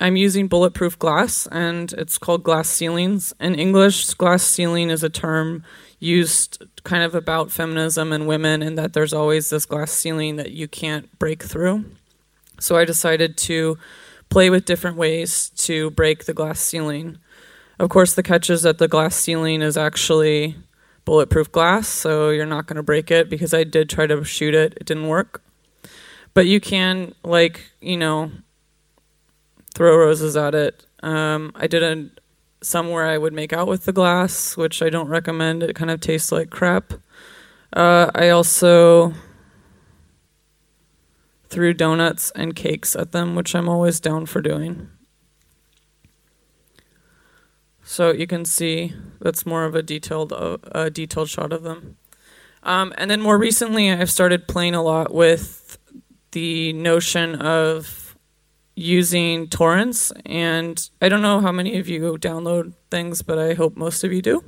[0.01, 3.33] I'm using bulletproof glass and it's called glass ceilings.
[3.39, 5.63] In English, glass ceiling is a term
[5.99, 10.51] used kind of about feminism and women, and that there's always this glass ceiling that
[10.51, 11.85] you can't break through.
[12.59, 13.77] So I decided to
[14.29, 17.19] play with different ways to break the glass ceiling.
[17.79, 20.55] Of course, the catch is that the glass ceiling is actually
[21.05, 24.55] bulletproof glass, so you're not going to break it because I did try to shoot
[24.55, 25.43] it, it didn't work.
[26.33, 28.31] But you can, like, you know,
[29.73, 30.85] throw roses at it.
[31.03, 32.09] Um, I did a
[32.63, 35.63] somewhere I would make out with the glass, which I don't recommend.
[35.63, 36.93] It kind of tastes like crap.
[37.73, 39.13] Uh, I also
[41.49, 44.89] threw donuts and cakes at them, which I'm always down for doing.
[47.83, 51.97] So you can see that's more of a detailed uh, a detailed shot of them.
[52.63, 55.77] Um, and then more recently, I've started playing a lot with
[56.31, 58.00] the notion of
[58.81, 60.11] using torrents.
[60.25, 64.11] And I don't know how many of you download things, but I hope most of
[64.11, 64.43] you do.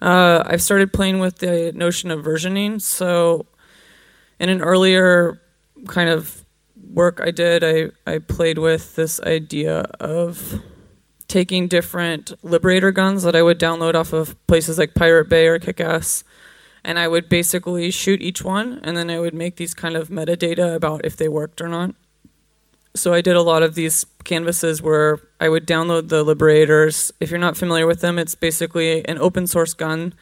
[0.00, 2.80] Uh, I've started playing with the notion of versioning.
[2.80, 3.46] So,
[4.38, 5.40] in an earlier
[5.88, 6.44] kind of
[6.92, 10.62] work I did, I, I played with this idea of
[11.26, 15.58] taking different Liberator guns that I would download off of places like Pirate Bay or
[15.58, 16.24] Kickass,
[16.84, 20.08] and I would basically shoot each one, and then I would make these kind of
[20.08, 21.94] metadata about if they worked or not.
[22.98, 27.12] So I did a lot of these canvases where I would download the Liberators.
[27.20, 30.14] If you're not familiar with them, it's basically an open source gun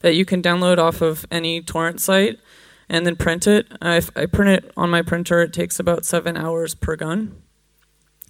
[0.00, 2.40] that you can download off of any torrent site
[2.88, 3.68] and then print it.
[3.80, 7.40] If I print it on my printer, it takes about seven hours per gun.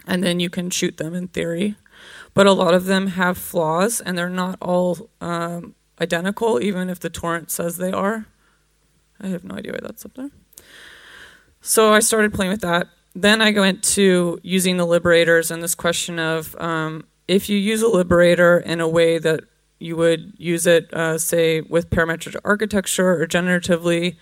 [0.06, 1.76] And then you can shoot them in theory.
[2.34, 7.00] But a lot of them have flaws and they're not all um, identical, even if
[7.00, 8.26] the torrent says they are.
[9.18, 10.30] I have no idea why that's up there.
[11.62, 12.88] So I started playing with that.
[13.14, 17.80] Then I went to using the liberators and this question of um, if you use
[17.80, 19.44] a liberator in a way that
[19.78, 24.16] you would use it, uh, say, with parametric architecture or generatively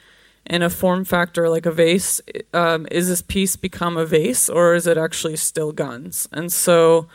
[0.45, 2.21] in a form factor like a vase,
[2.53, 6.29] um, is this piece become a vase or is it actually still guns?
[6.33, 7.09] And so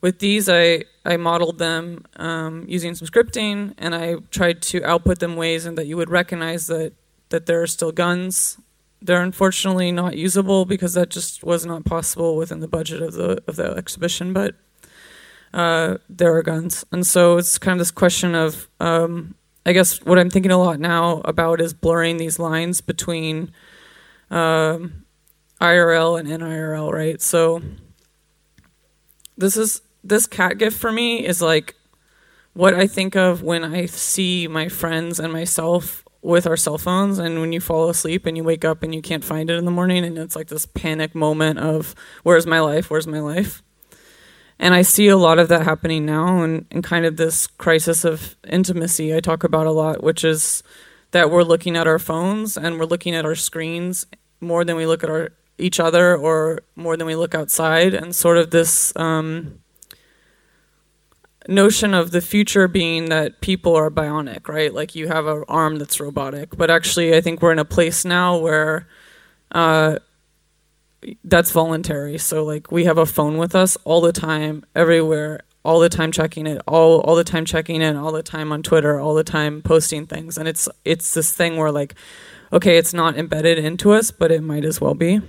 [0.00, 5.18] with these, I, I modeled them um, using some scripting and I tried to output
[5.18, 6.92] them ways and that you would recognize that,
[7.30, 8.58] that there are still guns.
[9.04, 13.42] They're unfortunately not usable because that just was not possible within the budget of the
[13.46, 14.54] of the exhibition, but
[15.52, 16.86] uh, there are guns.
[16.90, 19.34] And so it's kind of this question of um,
[19.66, 23.52] I guess what I'm thinking a lot now about is blurring these lines between
[24.30, 25.04] um,
[25.60, 27.20] IRL and NIRL, right?
[27.20, 27.60] So
[29.36, 31.74] this is this cat gift for me is like
[32.54, 37.18] what I think of when I see my friends and myself with our cell phones
[37.18, 39.66] and when you fall asleep and you wake up and you can't find it in
[39.66, 42.90] the morning and it's like this panic moment of where's my life?
[42.90, 43.62] Where's my life?
[44.58, 48.04] And i see a lot of that happening now and, and kind of this crisis
[48.04, 50.62] of intimacy i talk about a lot which is
[51.10, 54.06] that we're looking at our phones and we're looking at our screens
[54.40, 58.14] more than we look at our each other or more than we look outside and
[58.14, 59.60] sort of this um,
[61.48, 64.72] notion of the future being that people are bionic, right?
[64.72, 68.04] Like you have an arm that's robotic, but actually, I think we're in a place
[68.04, 68.88] now where
[69.52, 69.98] uh,
[71.24, 72.18] that's voluntary.
[72.18, 76.12] So like we have a phone with us all the time, everywhere, all the time
[76.12, 79.24] checking it, all all the time checking in, all the time on Twitter, all the
[79.24, 81.94] time posting things, and it's it's this thing where like,
[82.52, 85.20] okay, it's not embedded into us, but it might as well be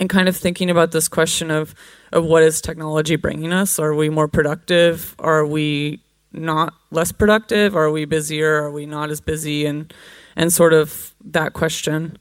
[0.00, 1.74] and kind of thinking about this question of
[2.12, 3.78] of what is technology bringing us?
[3.78, 5.14] Are we more productive?
[5.18, 6.00] Are we
[6.32, 7.76] not less productive?
[7.76, 8.62] Are we busier?
[8.62, 9.66] Are we not as busy?
[9.66, 9.92] And
[10.36, 12.18] and sort of that question.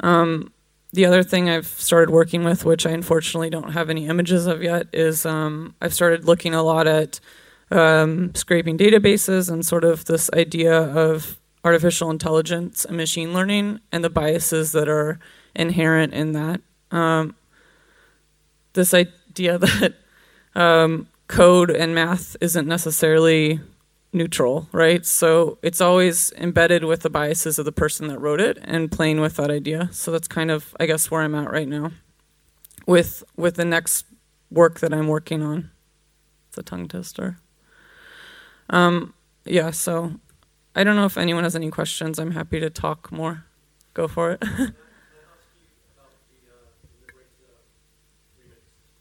[0.00, 0.52] Um,
[0.92, 4.62] the other thing I've started working with, which I unfortunately don't have any images of
[4.62, 7.18] yet, is um, I've started looking a lot at
[7.70, 14.04] um, scraping databases and sort of this idea of artificial intelligence and machine learning and
[14.04, 15.18] the biases that are
[15.56, 16.60] inherent in that.
[16.94, 17.34] Um,
[18.74, 19.94] this idea that
[20.54, 23.60] um, code and math isn't necessarily
[24.12, 25.04] neutral, right?
[25.04, 29.20] So it's always embedded with the biases of the person that wrote it and playing
[29.20, 29.88] with that idea.
[29.92, 31.90] So that's kind of, I guess, where I'm at right now
[32.86, 34.06] with with the next
[34.50, 35.70] work that I'm working on.
[36.48, 37.38] It's a tongue twister.
[38.70, 40.14] Um, yeah, so
[40.76, 42.20] I don't know if anyone has any questions.
[42.20, 43.44] I'm happy to talk more.
[43.94, 44.44] Go for it.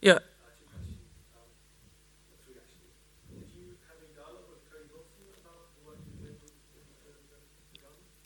[0.04, 0.20] Yeah.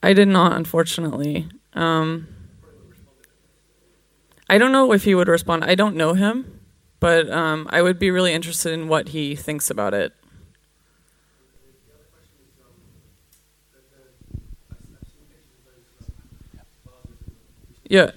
[0.01, 1.47] I did not, unfortunately.
[1.73, 2.27] Um,
[4.49, 5.65] I don't know if he would respond.
[5.65, 6.61] I don't know him,
[6.99, 10.13] but um, I would be really interested in what he thinks about it.
[17.87, 18.11] Yeah.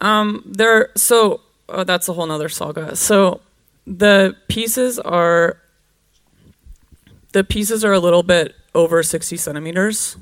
[0.00, 0.90] Um, there.
[0.96, 2.96] So oh, that's a whole nother saga.
[2.96, 3.40] So
[3.86, 5.58] the pieces are
[7.32, 10.16] the pieces are a little bit over 60 centimeters.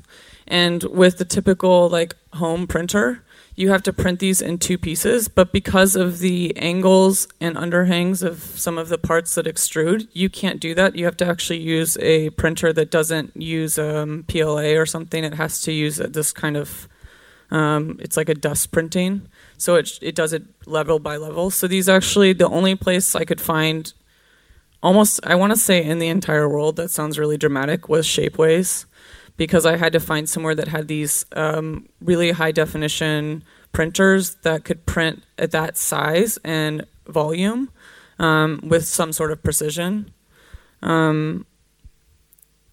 [0.47, 3.23] And with the typical like home printer,
[3.55, 8.21] you have to print these in two pieces, but because of the angles and underhangs
[8.21, 10.97] of some of the parts that extrude, you can't do that.
[10.97, 15.23] You have to actually use a printer that doesn't use um, PLA or something.
[15.23, 16.89] It has to use this kind of,
[17.49, 19.29] um, it's like a dust printing.
[19.57, 21.49] So it, it does it level by level.
[21.49, 23.91] So these actually, the only place I could find
[24.83, 28.85] almost, I want to say in the entire world, that sounds really dramatic, was Shapeways
[29.37, 34.63] because I had to find somewhere that had these um, really high definition printers that
[34.63, 37.69] could print at that size and volume
[38.19, 40.11] um, with some sort of precision.
[40.81, 41.45] Um,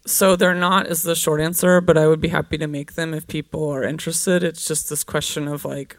[0.07, 3.14] so they're not is the short answer, but I would be happy to make them
[3.14, 4.43] if people are interested.
[4.43, 5.97] It's just this question of like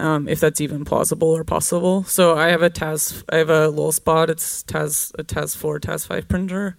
[0.00, 2.04] um, if that's even plausible or possible.
[2.04, 4.28] So I have a TAZ, I have a Lulzbot.
[4.28, 6.76] It's TAZ a TAZ four, TAZ five printer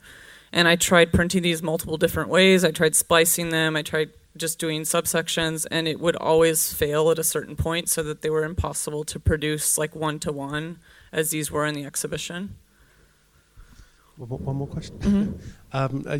[0.53, 2.63] and I tried printing these multiple different ways.
[2.63, 3.75] I tried splicing them.
[3.75, 8.03] I tried just doing subsections, and it would always fail at a certain point so
[8.03, 10.79] that they were impossible to produce like one to one
[11.11, 12.55] as these were in the exhibition.
[14.17, 14.99] One more question.
[14.99, 15.31] Mm-hmm.
[15.73, 16.17] um, uh,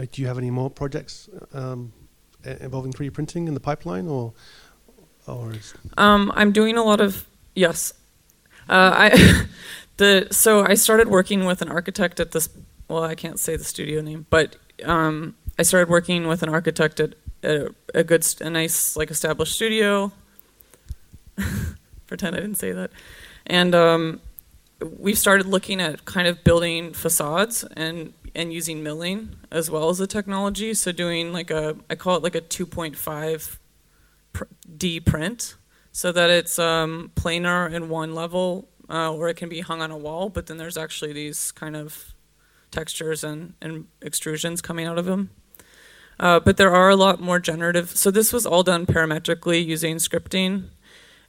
[0.00, 1.92] uh, do you have any more projects um,
[2.44, 4.32] involving 3D printing in the pipeline, or
[5.26, 7.92] or is um, I'm doing a lot of yes.
[8.68, 9.46] Uh, I
[9.96, 12.48] the so I started working with an architect at this
[12.88, 17.00] well, I can't say the studio name, but um, I started working with an architect
[17.00, 20.12] at a, a good, a nice, like established studio.
[22.06, 22.90] Pretend I didn't say that.
[23.46, 24.20] And um,
[24.98, 29.96] we started looking at kind of building facades and and using milling as well as
[29.96, 30.74] the technology.
[30.74, 33.56] So doing like a, I call it like a 2.5
[34.76, 35.56] D print,
[35.92, 39.90] so that it's um, planar in one level, uh, or it can be hung on
[39.90, 40.28] a wall.
[40.28, 42.14] But then there's actually these kind of
[42.70, 45.30] textures and, and extrusions coming out of them.
[46.18, 47.90] Uh, but there are a lot more generative.
[47.90, 50.68] So this was all done parametrically using scripting,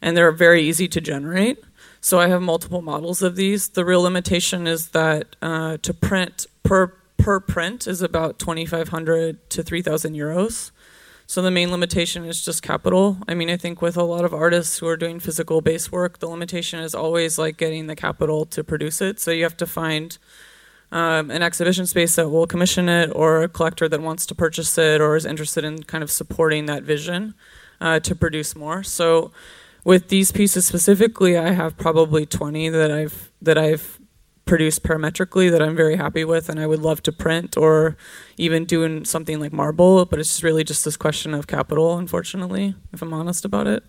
[0.01, 1.63] and they're very easy to generate.
[1.99, 3.69] So I have multiple models of these.
[3.69, 9.63] The real limitation is that uh, to print per per print is about 2,500 to
[9.63, 10.71] 3,000 euros.
[11.29, 13.17] So the main limitation is just capital.
[13.27, 16.19] I mean, I think with a lot of artists who are doing physical base work,
[16.19, 19.19] the limitation is always like getting the capital to produce it.
[19.19, 20.17] So you have to find
[20.89, 24.77] um, an exhibition space that will commission it or a collector that wants to purchase
[24.77, 27.33] it or is interested in kind of supporting that vision
[27.81, 28.81] uh, to produce more.
[28.81, 29.33] So
[29.83, 33.99] with these pieces specifically, I have probably 20 that I've that I've
[34.47, 37.97] produced parametrically that I'm very happy with and I would love to print or
[38.37, 43.01] even doing something like marble, but it's really just this question of capital, unfortunately, if
[43.01, 43.83] I'm honest about it.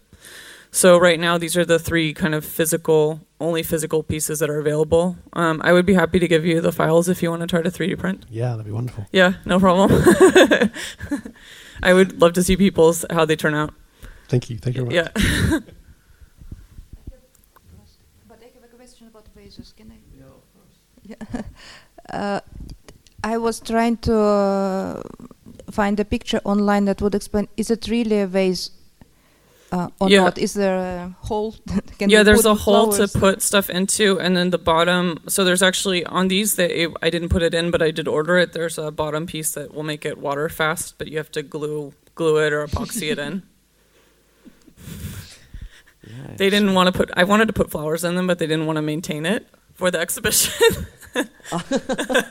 [0.71, 4.59] So right now, these are the three kind of physical, only physical pieces that are
[4.59, 5.17] available.
[5.33, 7.63] Um, I would be happy to give you the files if you want to try
[7.63, 8.27] to 3D print.
[8.29, 9.07] Yeah, that'd be wonderful.
[9.11, 9.91] Yeah, no problem.
[11.83, 13.73] I would love to see people's how they turn out.
[14.29, 14.59] Thank you.
[14.59, 15.13] Thank you very much.
[15.17, 15.59] Yeah.
[18.29, 19.73] but I have a question about vases.
[19.75, 19.99] Can I?
[20.15, 20.77] Yeah, of course.
[21.03, 21.43] Yeah.
[22.13, 22.41] Uh,
[23.23, 25.03] I was trying to uh,
[25.71, 28.71] find a picture online that would explain: is it really a vase
[29.73, 30.25] uh, or yeah.
[30.25, 30.39] not?
[30.39, 31.55] Is there a hole?
[32.01, 35.19] yeah, there's a hole to put stuff into, and then the bottom.
[35.29, 36.71] So there's actually on these that
[37.03, 38.53] I didn't put it in, but I did order it.
[38.53, 41.93] There's a bottom piece that will make it water fast, but you have to glue
[42.15, 43.43] glue it or epoxy it in.
[46.07, 47.11] Yeah, they didn't want to put.
[47.17, 49.91] I wanted to put flowers in them, but they didn't want to maintain it for
[49.91, 50.87] the exhibition.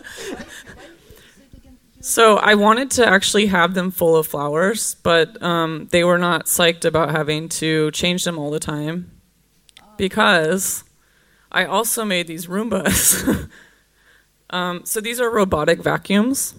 [2.07, 6.45] So I wanted to actually have them full of flowers, but um, they were not
[6.45, 9.11] psyched about having to change them all the time
[9.97, 10.86] because
[11.51, 13.49] I also made these Roombas.
[14.51, 16.55] um, so these are robotic vacuums,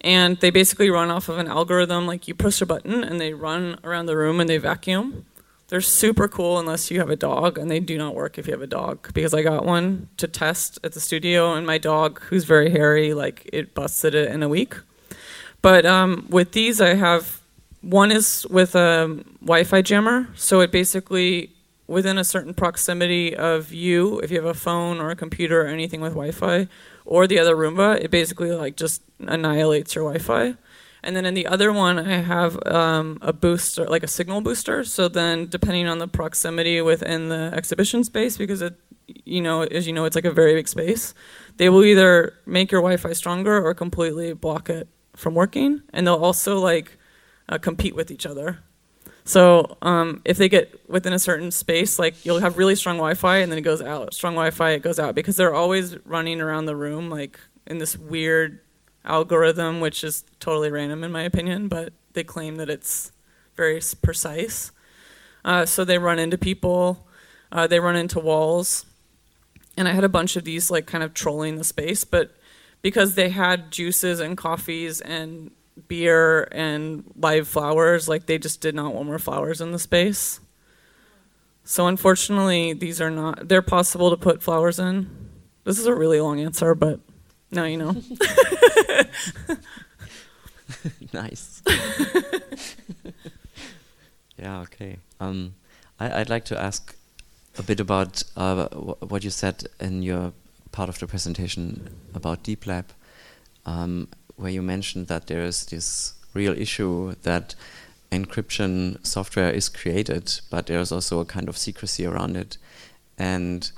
[0.00, 2.06] and they basically run off of an algorithm.
[2.06, 5.26] Like you push a button and they run around the room and they vacuum.
[5.70, 8.52] They're super cool unless you have a dog, and they do not work if you
[8.52, 12.20] have a dog because I got one to test at the studio, and my dog,
[12.22, 14.74] who's very hairy, like it busted it in a week.
[15.62, 17.40] But um, with these, I have
[17.82, 21.50] one is with a Wi-Fi jammer, so it basically
[21.86, 25.66] within a certain proximity of you, if you have a phone or a computer or
[25.66, 26.66] anything with Wi-Fi,
[27.04, 30.56] or the other Roomba, it basically like just annihilates your Wi-Fi.
[31.02, 34.84] And then in the other one, I have um, a booster, like a signal booster.
[34.84, 38.74] So then, depending on the proximity within the exhibition space, because it,
[39.24, 41.14] you know, as you know, it's like a very big space,
[41.56, 45.82] they will either make your Wi-Fi stronger or completely block it from working.
[45.92, 46.98] And they'll also like
[47.48, 48.60] uh, compete with each other.
[49.24, 53.38] So um, if they get within a certain space, like you'll have really strong Wi-Fi,
[53.38, 54.14] and then it goes out.
[54.14, 57.96] Strong Wi-Fi, it goes out because they're always running around the room like in this
[57.96, 58.60] weird
[59.10, 63.12] algorithm, which is totally random in my opinion, but they claim that it's
[63.56, 64.70] very precise.
[65.44, 67.06] Uh, so they run into people,
[67.50, 68.86] uh, they run into walls,
[69.76, 72.36] and I had a bunch of these like kind of trolling the space, but
[72.82, 75.50] because they had juices and coffees and
[75.88, 80.40] beer and live flowers, like they just did not want more flowers in the space.
[81.64, 83.48] So unfortunately, these are not.
[83.48, 85.10] They're possible to put flowers in.
[85.64, 87.00] This is a really long answer, but
[87.50, 87.96] now you know.
[91.12, 91.62] nice.
[94.38, 94.60] yeah.
[94.60, 94.98] Okay.
[95.20, 95.54] Um,
[95.98, 96.94] I, I'd like to ask
[97.58, 100.32] a bit about uh, wh- what you said in your
[100.72, 102.86] part of the presentation about Deep Lab,
[103.66, 107.54] um, where you mentioned that there is this real issue that
[108.12, 112.56] encryption software is created, but there's also a kind of secrecy around it,
[113.18, 113.70] and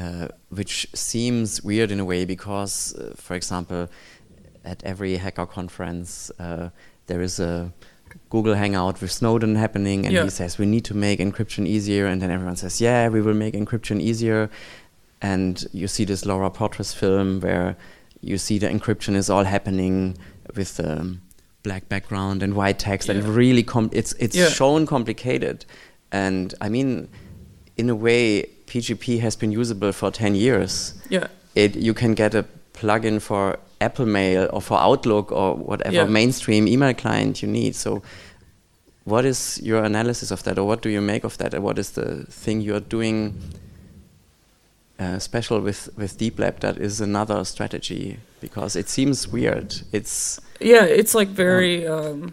[0.00, 0.26] uh,
[0.58, 3.82] which seems weird in a way because, uh, for example,
[4.64, 6.68] at every hacker conference uh,
[7.06, 7.72] there is a
[8.28, 10.24] Google Hangout with Snowden happening, and Yeah.
[10.24, 13.34] he says we need to make encryption easier, and then everyone says, yeah, we will
[13.44, 14.48] make encryption easier,
[15.22, 17.76] and you see this Laura Poitras film where
[18.20, 20.16] you see the encryption is all happening
[20.56, 21.20] with um,
[21.62, 24.48] black background and white text, and really com- it's it's Yeah.
[24.48, 25.64] shown complicated,
[26.10, 27.08] and I mean,
[27.76, 31.26] in a way, PGP has been usable for ten years yeah.
[31.54, 36.04] it you can get a plugin for Apple Mail or for Outlook or whatever Yeah.
[36.06, 37.74] mainstream email client you need.
[37.74, 38.02] So,
[39.04, 41.78] what is your analysis of that, or what do you make of that, or what
[41.78, 43.34] is the thing you are doing
[44.98, 48.18] uh, special with with Deep Lab that is another strategy?
[48.40, 49.74] Because it seems weird.
[49.92, 51.86] It's Yeah, it's like very.
[51.86, 52.32] Um,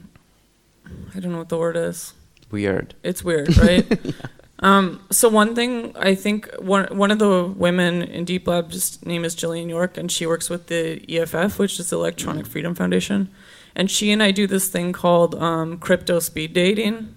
[1.16, 2.14] I don't know what the word is.
[2.52, 2.94] weird.
[3.04, 3.86] It's weird, right?
[4.60, 9.06] um, so one thing I think one one of the women in Deep Lab, just
[9.06, 12.74] name is Jillian York, and she works with the EFF, which is the Electronic Freedom
[12.74, 13.30] Foundation,
[13.76, 17.16] and she and I do this thing called um, crypto speed dating.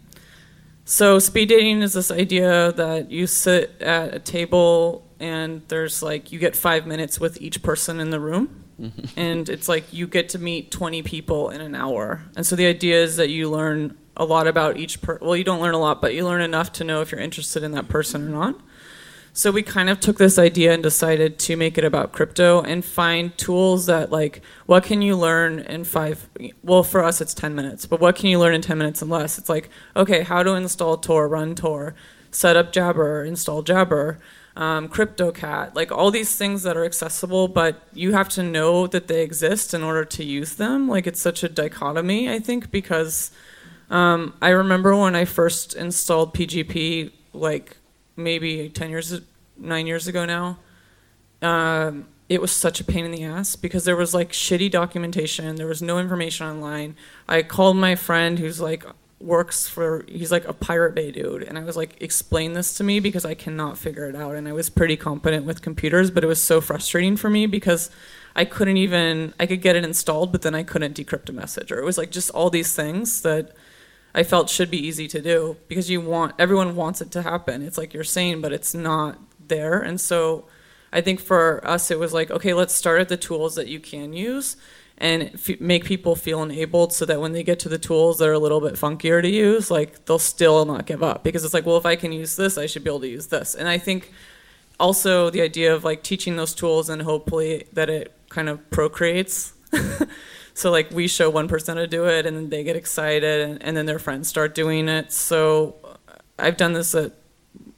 [0.84, 6.32] So speed dating is this idea that you sit at a table and there's like
[6.32, 8.64] you get five minutes with each person in the room.
[9.14, 12.22] And it's like you get to meet 20 people in an hour.
[12.34, 15.45] And so the idea is that you learn a lot about each per well you
[15.45, 17.89] don't learn a lot but you learn enough to know if you're interested in that
[17.89, 18.61] person or not
[19.33, 22.85] so we kind of took this idea and decided to make it about crypto and
[22.85, 26.29] find tools that like what can you learn in five
[26.63, 29.11] well for us it's 10 minutes but what can you learn in 10 minutes and
[29.11, 31.95] less it's like okay how to install tor run tor
[32.31, 34.19] set up jabber install jabber
[34.57, 39.09] um, CryptoCat, like all these things that are accessible, but you have to know that
[39.09, 40.89] they exist in order to use them.
[40.89, 43.31] Like it's such a dichotomy, I think, because
[43.91, 47.76] um, I remember when I first installed PGP, like
[48.16, 49.20] maybe 10 years,
[49.59, 50.59] nine years ago now.
[51.43, 55.57] Um, it was such a pain in the ass because there was like shitty documentation.
[55.57, 56.95] There was no information online.
[57.28, 58.84] I called my friend who's like
[59.18, 62.82] works for he's like a pirate bay dude and i was like explain this to
[62.82, 66.24] me because i cannot figure it out and i was pretty competent with computers but
[66.24, 67.91] it was so frustrating for me because
[68.34, 71.70] i couldn't even i could get it installed but then i couldn't decrypt a message
[71.70, 73.55] or it was like just all these things that
[74.15, 77.63] i felt should be easy to do because you want everyone wants it to happen
[77.63, 80.45] it's like you're saying but it's not there and so
[80.93, 83.81] i think for us it was like okay let's start at the tools that you
[83.81, 84.57] can use
[85.01, 88.29] and f- make people feel enabled so that when they get to the tools that
[88.29, 91.55] are a little bit funkier to use, like they'll still not give up because it's
[91.55, 93.55] like, well, if I can use this, I should be able to use this.
[93.55, 94.13] And I think
[94.79, 99.55] also the idea of like teaching those tools and hopefully that it kind of procreates.
[100.55, 103.62] so like we show one person to do it and then they get excited and,
[103.62, 105.12] and then their friends start doing it.
[105.12, 107.12] So uh, I've done this at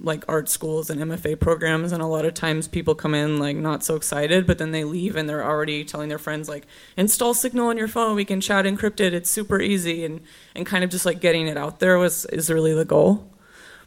[0.02, 3.56] like art schools and MFA programs, and a lot of times people come in like
[3.56, 6.66] not so excited, but then they leave and they're already telling their friends like,
[6.96, 10.20] install Signal on your phone, we can chat encrypted, it's super easy, and
[10.54, 13.28] and kind of just like getting it out there was is really the goal.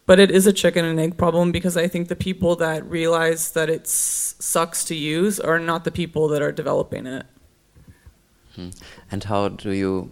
[0.07, 3.51] But it is a chicken and egg problem because I think the people that realize
[3.53, 7.25] that it sucks to use are not the people that are developing it.
[8.56, 8.70] Hmm.
[9.12, 10.12] And how do you,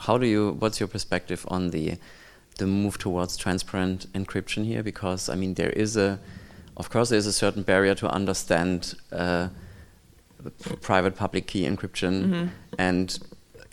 [0.00, 1.96] how do you, what's your perspective on the,
[2.58, 4.82] the move towards transparent encryption here?
[4.82, 6.18] Because I mean, there is a,
[6.76, 9.48] of course, there is a certain barrier to understand uh,
[10.80, 12.46] private public key encryption, Mm-hmm.
[12.78, 13.18] and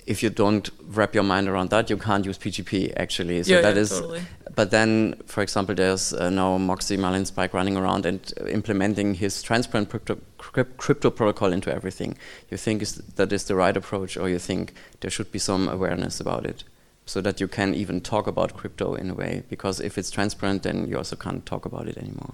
[0.05, 3.43] if you don't wrap your mind around that, you can't use PGP actually.
[3.43, 3.89] So yeah, that yeah, is.
[3.89, 4.21] totally.
[4.57, 9.43] But then, for example, there's uh, now Moxie Marlinspike running around and uh, implementing his
[9.43, 12.17] transparent crypto, crypt, crypto protocol into everything.
[12.49, 15.69] You think is that is the right approach, or you think there should be some
[15.69, 16.63] awareness about it,
[17.05, 19.43] so that you can even talk about crypto in a way?
[19.47, 22.33] Because if it's transparent, then you also can't talk about it anymore.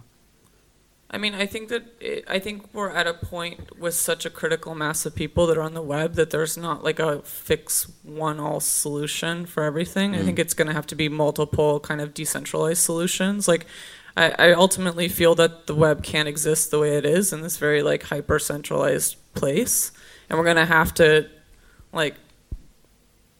[1.13, 4.31] I mean, I think that it, I think we're at a point with such a
[4.31, 7.87] critical mass of people that are on the web that there's not like a fix
[8.01, 10.15] one all solution for everything.
[10.15, 10.41] I think mm.
[10.41, 13.47] it's going to have to be multiple kind of decentralized solutions.
[13.47, 13.67] Like,
[14.17, 17.57] I, I ultimately feel that the web can't exist the way it is in this
[17.57, 19.91] very like hyper centralized place,
[20.29, 21.29] and we're going to have to
[21.91, 22.15] like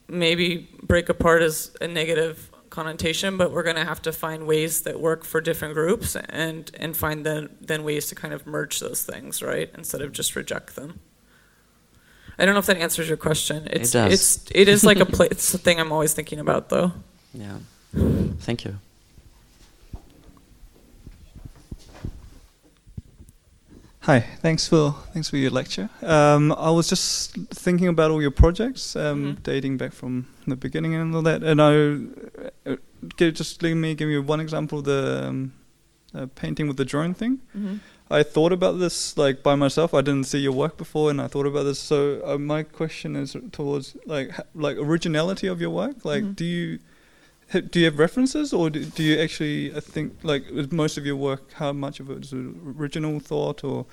[0.08, 4.82] maybe break apart as a negative connotation, but we're going to have to find ways
[4.82, 8.80] that work for different groups and and find then then ways to kind of merge
[8.80, 9.70] those things, right?
[9.78, 11.00] Instead of just reject them.
[12.40, 13.68] I don't know if that answers your question.
[13.72, 14.12] It's does.
[14.14, 16.92] it's it is like a pla- it's a thing I'm always thinking about though.
[17.34, 17.58] Yeah.
[18.48, 18.74] Thank you.
[24.02, 25.90] Hi, thanks for thanks for your lecture.
[26.02, 29.44] Um, I was just thinking about all your projects, um, Mhm.
[29.44, 31.42] dating back from the beginning and all that.
[31.44, 31.72] And I
[33.26, 35.54] give, just let me give you one example of the um,
[36.16, 37.40] uh, painting with the drone thing.
[38.10, 39.94] I thought about this like by myself.
[39.94, 41.80] I didn't see your work before, and I thought about this.
[41.80, 46.06] So uh, my question is towards like h- like originality of your work.
[46.06, 46.36] Like, Mhm.
[46.36, 46.80] do you
[47.52, 49.74] ha- do you have references, or do, do you actually?
[49.76, 53.64] I think like with most of your work, how much of it is original thought,
[53.64, 53.86] or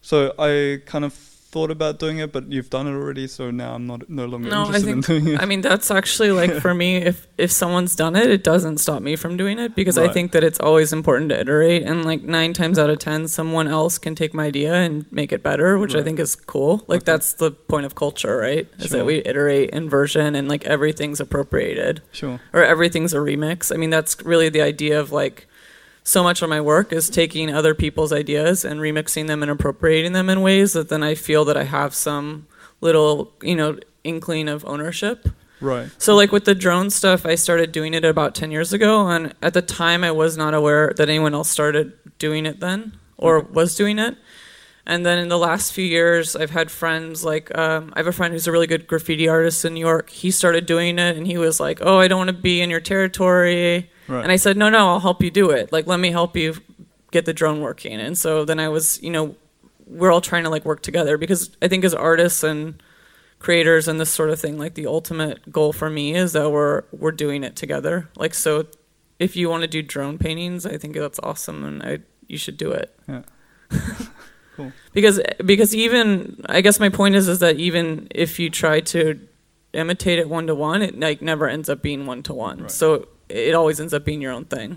[0.00, 1.12] so I kind of
[1.54, 4.48] thought about doing it, but you've done it already, so now I'm not no longer
[4.54, 5.40] No, I interested think in doing it.
[5.42, 9.00] I mean that's actually like for me if if someone's done it it doesn't stop
[9.08, 12.22] me from doing it because I think that it's always important to iterate and like
[12.22, 15.78] 9 times out of 10 someone else can take my idea and make it better
[15.82, 16.72] which I think is cool.
[16.92, 17.12] Like Okay.
[17.12, 18.66] that's the point of culture, right?
[18.78, 18.98] Is Sure.
[18.98, 22.36] that we iterate in version and like everything's appropriated sure.
[22.52, 23.58] or everything's a remix.
[23.74, 25.46] I mean that's really the idea of like
[26.04, 30.12] so much of my work is taking other people's ideas and remixing them and appropriating
[30.12, 32.46] them in ways that then I feel that I have some
[32.82, 35.26] little, you know, inkling of ownership.
[35.62, 35.90] Right.
[35.96, 39.34] So like with the drone stuff, I started doing it about 10 years ago and
[39.40, 43.40] at the time I was not aware that anyone else started doing it then or
[43.40, 44.16] was doing it.
[44.86, 48.12] And then in the last few years, I've had friends like um, I have a
[48.12, 50.10] friend who's a really good graffiti artist in New York.
[50.10, 52.68] He started doing it, and he was like, "Oh, I don't want to be in
[52.68, 54.22] your territory." Right.
[54.22, 55.72] And I said, "No, no, I'll help you do it.
[55.72, 56.54] Like, let me help you
[57.10, 59.34] get the drone working." And so then I was, you know,
[59.86, 62.82] we're all trying to like work together because I think as artists and
[63.38, 66.82] creators and this sort of thing, like the ultimate goal for me is that we're
[66.92, 68.08] we're doing it together.
[68.16, 68.66] Like, so
[69.18, 72.56] if you want to do drone paintings, I think that's awesome, and I you should
[72.56, 73.22] do it Yeah.
[74.56, 74.72] cool.
[74.92, 79.20] because because even I guess my point is is that even if you try to
[79.72, 82.68] imitate it one to one, it like never ends up being one to one.
[82.68, 84.76] So it always ends up being your own thing.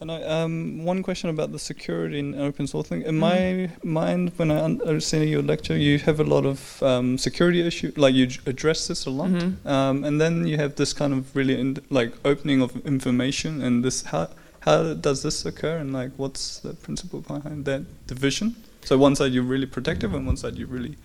[0.00, 3.02] And I, um, one question about the security in open source thing.
[3.02, 3.18] In Mhm.
[3.18, 6.82] my mind, when I un- I was seeing your lecture, you have a lot of
[6.82, 9.66] um, security issue, like you address this a lot, Mhm.
[9.66, 13.60] um, and then you have this kind of really in- like opening of information.
[13.60, 14.28] And this, how
[14.60, 18.54] how does this occur, and like what's the principle behind that division?
[18.84, 20.96] So one side you're really protective, and one side you're really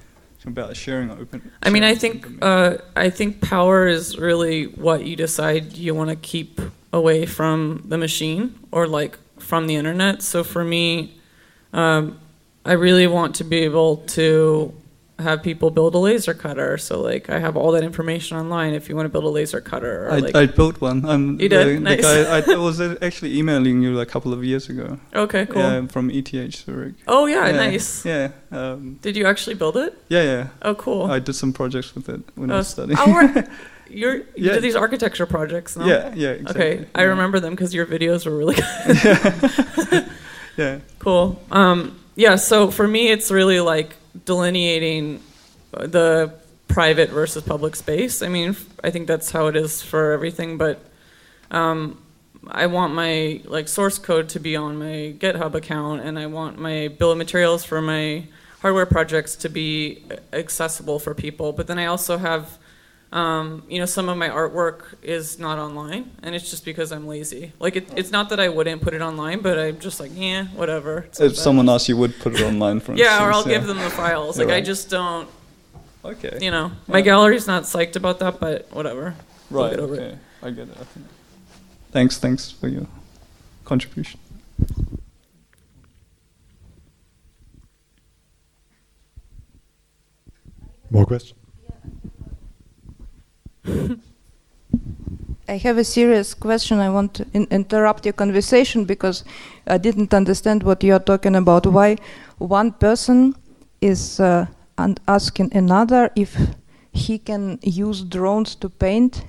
[0.45, 1.51] about sharing open.
[1.63, 6.09] I mean, I think uh, I think power is really what you decide you want
[6.09, 6.61] to keep
[6.93, 10.21] away from the machine or like from the internet.
[10.21, 11.19] So for me,
[11.73, 12.19] um,
[12.63, 14.73] I really want to be able to
[15.19, 16.77] have people build a laser cutter.
[16.77, 19.61] So like I have all that information online if you want to build a laser
[19.61, 20.07] cutter.
[20.07, 21.05] Or I, like, I built one.
[21.05, 21.77] I'm You the, did?
[21.77, 22.01] the Nice.
[22.01, 22.53] guy.
[22.53, 24.99] I was actually emailing you like a couple of years ago.
[25.13, 25.61] okay, cool.
[25.61, 26.95] Yeah, from ETH Zurich.
[27.07, 28.03] Oh yeah, nice.
[28.05, 29.97] Yeah, um, Did you actually build it?
[30.09, 30.47] yeah, yeah.
[30.61, 31.03] Oh, cool.
[31.05, 32.97] I did some projects with it when I Oh, was studying.
[32.97, 33.45] our-
[33.89, 34.53] you're, you Yeah.
[34.53, 35.85] did these architecture projects, no?
[35.85, 36.29] Yeah, yeah.
[36.31, 36.61] Exactly.
[36.65, 40.05] Okay, I remember them because your videos were really good.
[40.57, 41.41] Yeah, Cool.
[41.51, 45.21] Um, yeah, so for me, it's really like delineating
[45.71, 46.33] the
[46.67, 48.21] private versus public space.
[48.21, 50.79] I mean, I think that's how it is for everything, but
[51.51, 52.01] um,
[52.47, 56.59] I want my like source code to be on my GitHub account, and I want
[56.59, 58.25] my bill of materials for my
[58.61, 60.03] hardware projects to be
[60.33, 61.53] accessible for people.
[61.53, 62.57] But then I also have
[63.11, 67.07] um, you know, some of my artwork is not online, and it's just because I'm
[67.07, 67.53] lazy.
[67.59, 70.45] Like, it, it's not that I wouldn't put it online, but I'm just like, yeah,
[70.47, 70.99] whatever.
[71.07, 73.67] It's if someone else, you would put it online for yeah, or I'll instance, give
[73.67, 74.37] them the files.
[74.37, 75.29] Like, You're I just don't,
[76.03, 76.37] Okay.
[76.41, 77.05] you know, my Yeah.
[77.05, 79.15] gallery's not psyched about that, but whatever.
[79.49, 79.71] Right.
[79.71, 79.99] get over it.
[79.99, 80.17] okay.
[80.43, 80.77] I get it.
[80.79, 81.05] I think.
[81.91, 82.17] Thanks.
[82.17, 82.87] Thanks for your
[83.63, 84.19] contribution.
[90.89, 91.39] More questions?
[95.47, 96.79] I have a serious question.
[96.79, 99.23] I want to in- interrupt your conversation because
[99.67, 101.65] I didn't understand what you are talking about.
[101.67, 101.97] Why
[102.39, 103.35] one person
[103.81, 104.47] is uh,
[105.07, 106.35] asking another if
[106.91, 109.23] he can use drones to paint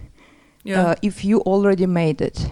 [0.64, 0.80] Yeah.
[0.90, 2.50] uh, if you already made it.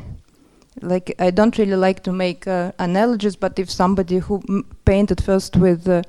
[0.83, 5.21] like I don't really like to make uh, analogies, but if somebody who m- painted
[5.25, 6.03] first with uh,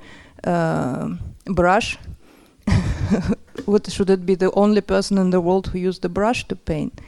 [0.44, 1.08] uh,
[1.54, 1.98] brush,
[3.66, 6.56] would, should it be the only person in the world who used the brush to
[6.56, 7.00] paint?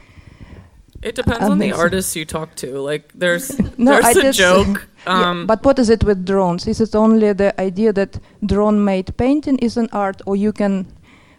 [1.01, 2.79] It depends on the artists you talk to.
[2.81, 4.87] Like there's No, there's I a just- joke.
[5.07, 6.67] Yeah, Um, but what is it with drones?
[6.67, 10.85] Is it only the idea that drone-made painting is an art, or you can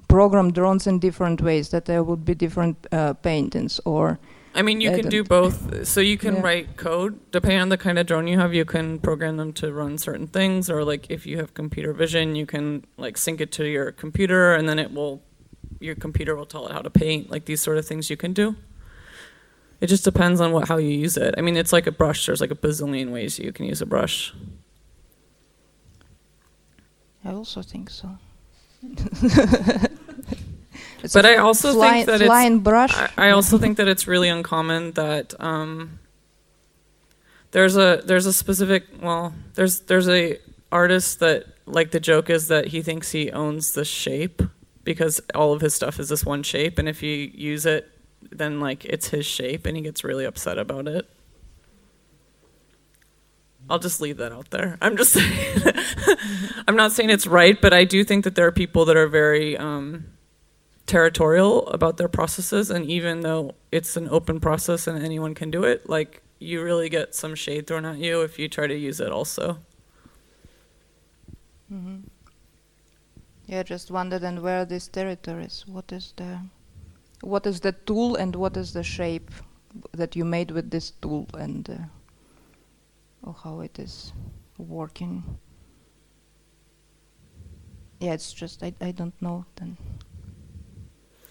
[0.08, 4.18] program drones in different ways that there would be different uh, paintings, or
[4.54, 5.86] I mean, you I can do don't- both.
[5.86, 6.40] So you can Yeah.
[6.42, 8.52] write code depending on the kind of drone you have.
[8.52, 12.34] You can program them to run certain things, or like if you have computer vision,
[12.36, 15.22] you can like sync it to your computer, and then it will,
[15.78, 17.30] your computer will tell it how to paint.
[17.30, 18.56] Like these sort of things you can do.
[19.80, 21.34] It just depends on what how you use it.
[21.38, 22.26] I mean, it's like a brush.
[22.26, 24.34] There's like a bazillion ways you can use a brush.
[27.24, 28.18] I also think so.
[31.02, 32.94] It's But I also fly- think that it's flying brush.
[32.94, 35.98] I, I also think that it's really uncommon that um,
[37.52, 40.38] there's a there's a specific well there's there's a
[40.70, 44.42] artist that like the joke is that he thinks he owns the shape
[44.84, 47.90] because all of his stuff is this one shape and if you use it
[48.30, 51.08] then like it's his shape and he gets really upset about it.
[53.68, 54.76] I'll just leave that out there.
[54.80, 55.62] I'm just saying
[56.68, 59.06] I'm not saying it's right, but I do think that there are people that are
[59.06, 60.06] very um,
[60.90, 65.62] territorial about their processes and even though it's an open process and anyone can do
[65.62, 68.98] it like you really get some shade thrown at you if you try to use
[69.00, 69.58] it also
[71.70, 72.02] Mhm.
[73.46, 75.64] Yeah, just wonder then where are these territories?
[75.66, 76.40] What is the
[77.22, 79.30] what is the tool and what is the shape
[79.92, 81.78] that you made with this tool and uh,
[83.22, 84.12] or how it is
[84.58, 85.38] working?
[88.00, 89.76] Yeah, it's just I I don't know then.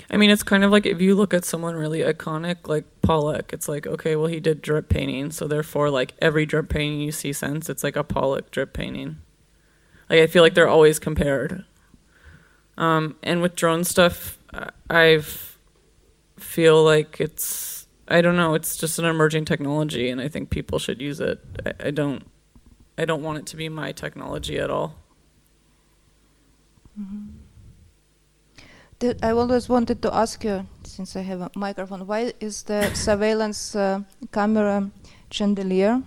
[0.10, 3.54] I mean it's kind of like if you look at someone really iconic like pollock
[3.54, 7.12] it's like okay well he did drip painting so therefore like every drip painting you
[7.12, 9.18] see since it's like a pollock drip painting.
[10.10, 11.66] Like i feel like they're always compared.
[12.78, 15.58] Um, and with drone stuff I- i've
[16.38, 20.80] feel like it's i don't know it's just an emerging technology and i think people
[20.80, 21.40] should use it.
[21.66, 22.24] I, I don't
[22.98, 24.96] i don't want it to be my technology at all
[29.00, 32.94] Did, I always wanted to ask you, since I have a microphone, why is the
[32.94, 34.02] surveillance uh,
[34.34, 34.92] camera
[35.32, 36.04] chandelier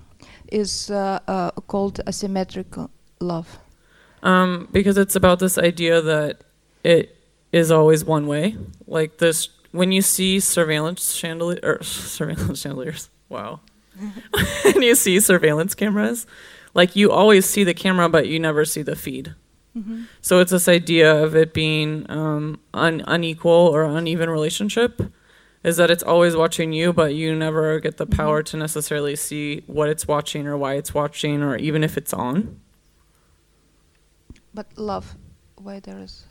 [0.51, 3.59] is uh, uh, called asymmetrical love?
[4.23, 6.45] Um, because it's about this idea that
[6.85, 7.17] it
[7.51, 8.57] is always one way.
[8.87, 13.61] Like this, when you see surveillance chandelier or surveillance chandeliers, wow.
[14.67, 16.27] and you see surveillance cameras,
[16.75, 19.35] like you always see the camera, but you never see the feed.
[20.21, 25.01] So it's this idea of it being um, un- unequal or uneven relationship.
[25.65, 29.63] Is that it's always watching you, but you never get the power to necessarily see
[29.69, 32.59] what it's watching or why it's watching, or even if it's on.
[34.53, 35.15] But love,
[35.57, 36.25] why there is?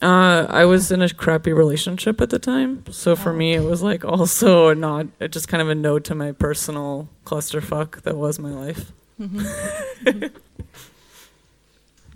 [0.00, 3.36] Uh, I was in a crappy relationship at the time, so for Oh.
[3.36, 8.02] me it was like also uh, just kind of a nod to my personal clusterfuck
[8.02, 8.92] that was my life.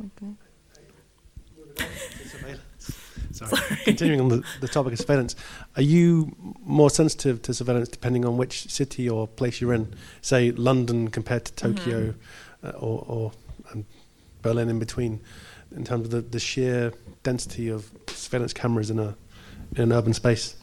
[0.01, 1.86] Okay.
[2.26, 2.62] Surveillance.
[3.32, 3.76] Sorry.
[3.84, 5.36] Continuing on the, the topic of surveillance,
[5.76, 9.94] are you more sensitive to surveillance depending on which city or place you're in?
[10.20, 12.14] Say London compared to Tokyo,
[12.64, 13.32] uh, or, or
[13.70, 13.84] and
[14.42, 15.20] Berlin in between,
[15.74, 16.92] in terms of the, the sheer
[17.22, 19.16] density of surveillance cameras in a
[19.76, 20.57] in an urban space.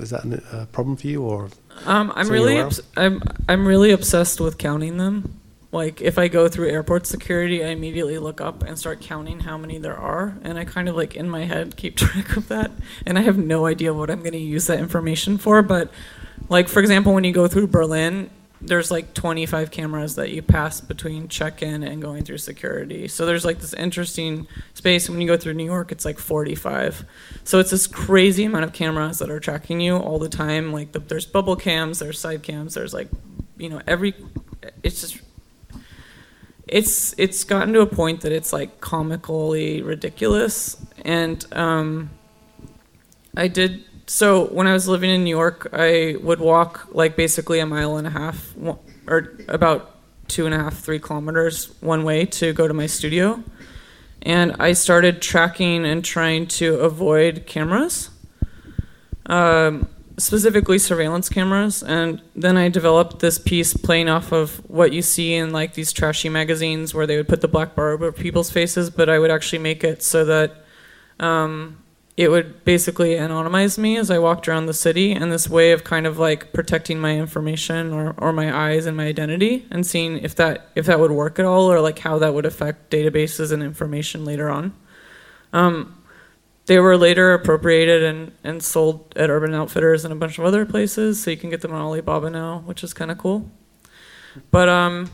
[0.00, 1.50] Is that a uh, problem for you, or
[1.84, 5.40] Um, I'm really obs- I'm I'm really obsessed with counting them.
[5.74, 9.58] Like if I go through airport security, I immediately look up and start counting how
[9.58, 12.70] many there are, and I kind of like in my head keep track of that.
[13.04, 15.62] And I have no idea what I'm going to use that information for.
[15.62, 15.90] But
[16.48, 20.80] like for example, when you go through Berlin, there's like 25 cameras that you pass
[20.80, 23.08] between check-in and going through security.
[23.08, 25.10] So there's like this interesting space.
[25.10, 27.04] When you go through New York, it's like 45.
[27.42, 30.72] So it's this crazy amount of cameras that are tracking you all the time.
[30.72, 33.08] Like the, there's bubble cams, there's side cams, there's like,
[33.56, 34.14] you know, every.
[34.84, 35.23] It's just.
[36.66, 42.10] It's it's gotten to a point that it's like comically ridiculous, and um,
[43.36, 47.58] I did so when I was living in New York, I would walk like basically
[47.60, 48.54] a mile and a half,
[49.06, 49.94] or about
[50.28, 53.42] two and a half, three kilometers one way to go to my studio.
[54.22, 58.10] And I started tracking and trying to avoid cameras,
[59.26, 61.82] um, specifically surveillance cameras.
[61.82, 65.92] And then I developed this piece playing off of what you see in like these
[65.92, 69.30] trashy magazines where they would put the black bar over people's faces, but I would
[69.30, 70.64] actually make it so that
[71.18, 71.82] um,
[72.16, 75.82] it would basically anonymize me as I walked around the city, and this way of
[75.82, 80.18] kind of like protecting my information or, or my eyes and my identity, and seeing
[80.18, 83.50] if that if that would work at all, or like how that would affect databases
[83.50, 84.72] and information later on.
[85.52, 86.03] Um,
[86.66, 90.64] they were later appropriated and, and sold at Urban Outfitters and a bunch of other
[90.64, 93.50] places, so you can get them on Alibaba now, which is kind of cool.
[94.50, 95.10] But um,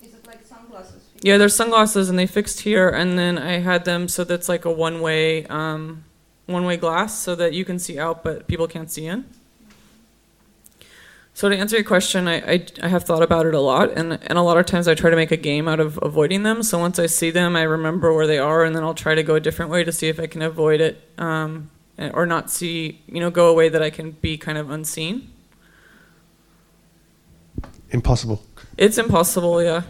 [0.00, 1.02] Is it like sunglasses?
[1.20, 4.64] yeah, there's sunglasses, and they fixed here, and then I had them so that's like
[4.64, 6.04] a one-way, um,
[6.46, 9.24] one-way glass, so that you can see out, but people can't see in.
[11.34, 14.18] So to answer your question, I, I, I have thought about it a lot, and,
[14.22, 16.62] and a lot of times I try to make a game out of avoiding them.
[16.62, 19.22] So once I see them, I remember where they are, and then I'll try to
[19.22, 23.00] go a different way to see if I can avoid it, um, or not see,
[23.06, 25.32] you know, go away that I can be kind of unseen.
[27.90, 28.42] Impossible.
[28.76, 29.82] It's impossible, yeah.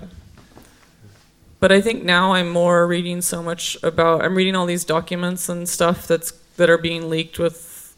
[1.59, 5.49] But I think now I'm more reading so much about I'm reading all these documents
[5.49, 7.97] and stuff that's that are being leaked with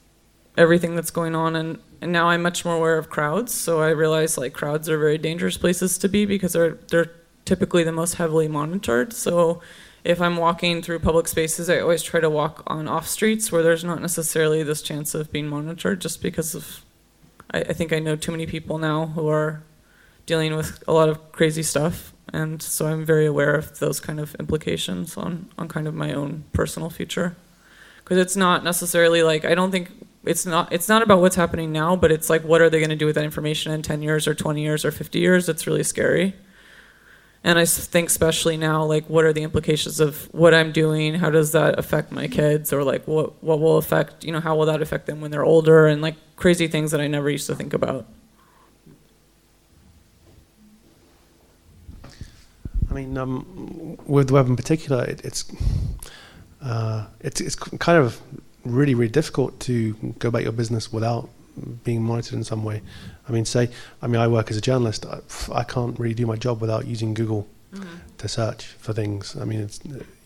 [0.57, 3.89] everything that's going on and, and now I'm much more aware of crowds, so I
[3.89, 7.11] realize like crowds are very dangerous places to be because they're they're
[7.47, 9.15] typically the most heavily monitored.
[9.15, 9.63] So
[10.05, 13.63] if I'm walking through public spaces, I always try to walk on off streets where
[13.63, 16.85] there's not necessarily this chance of being monitored just because of
[17.51, 19.63] I, I think I know too many people now who are
[20.27, 24.19] dealing with a lot of crazy stuff and so i'm very aware of those kind
[24.19, 27.37] of implications on, on kind of my own personal future
[27.99, 29.91] because it's not necessarily like i don't think
[30.27, 32.91] it's not it's not about what's happening now but it's like what are they going
[32.91, 35.49] to do with that information in 10 years or 20 years or 50 years?
[35.49, 36.35] It's really scary.
[37.47, 41.15] And I think especially now like what are the implications of what i'm doing?
[41.15, 42.73] How does that affect my kids?
[42.73, 45.45] Or like what what will affect you know how will that affect them when they're
[45.45, 45.87] older?
[45.87, 48.07] And like crazy things that i never used to think about.
[52.95, 55.45] I mean, um, with the web in particular, it, it's
[56.63, 58.21] uh, it's it's kind of
[58.65, 61.29] really really difficult to go about your business without
[61.85, 62.83] being monitored in some way.
[63.29, 63.71] I mean, say,
[64.03, 65.07] I mean, I work as a journalist.
[65.07, 65.21] I,
[65.53, 67.47] I can't really do my job without using Google
[68.19, 69.37] to search for things.
[69.37, 69.81] I mean, it's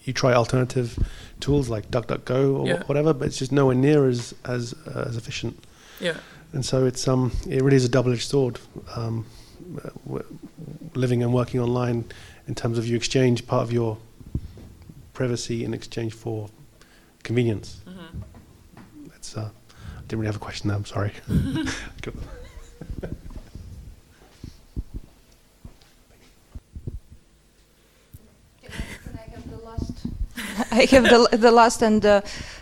[0.05, 0.99] you try alternative
[1.41, 2.83] tools like DuckDuckGo or Yeah.
[2.85, 5.55] whatever, but it's just nowhere near as as uh, as efficient.
[6.01, 6.17] yeah
[6.53, 8.59] And so it's um it really is a double edged sword.
[8.97, 9.25] Um,
[9.85, 10.21] uh,
[10.95, 12.05] living and working online
[12.47, 13.99] in terms of you exchange part of your
[15.13, 16.49] privacy in exchange for
[17.23, 17.78] convenience.
[20.09, 20.77] That's I didn't really have a question there.
[20.77, 21.13] I'm sorry.
[29.15, 30.07] I have the last.
[30.71, 32.21] I have the, the last and uh,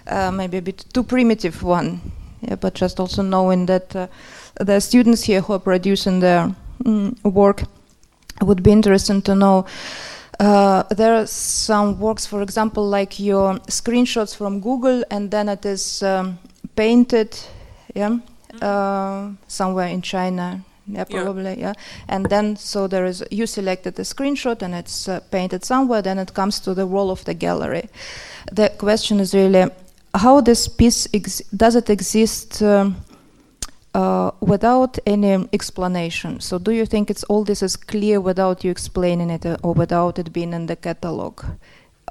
[0.09, 2.01] uh, maybe a bit too primitive one,
[2.40, 4.09] yeah, but just also knowing that uh,
[4.61, 7.62] the students here who are producing their mm, work
[8.42, 9.66] would be interesting to know.
[10.40, 15.64] Uh, there are some works, for example, like your screenshots from Google, and then it
[15.64, 16.38] is um,
[16.77, 17.37] painted,
[17.95, 18.18] yeah,
[18.62, 21.22] uh, somewhere in China, yeah, Yeah.
[21.22, 21.72] probably, yeah.
[22.09, 26.03] And then so there is you selected a screenshot and it's uh, painted somewhere.
[26.03, 27.89] Then it comes to the wall of the gallery.
[28.53, 29.70] The question is really
[30.14, 32.97] how this piece ex- does it exist um,
[33.95, 36.41] uh, without any explanation.
[36.41, 39.74] So do you think it's all this is clear without you explaining it uh, or
[39.74, 41.43] without it being in the catalog,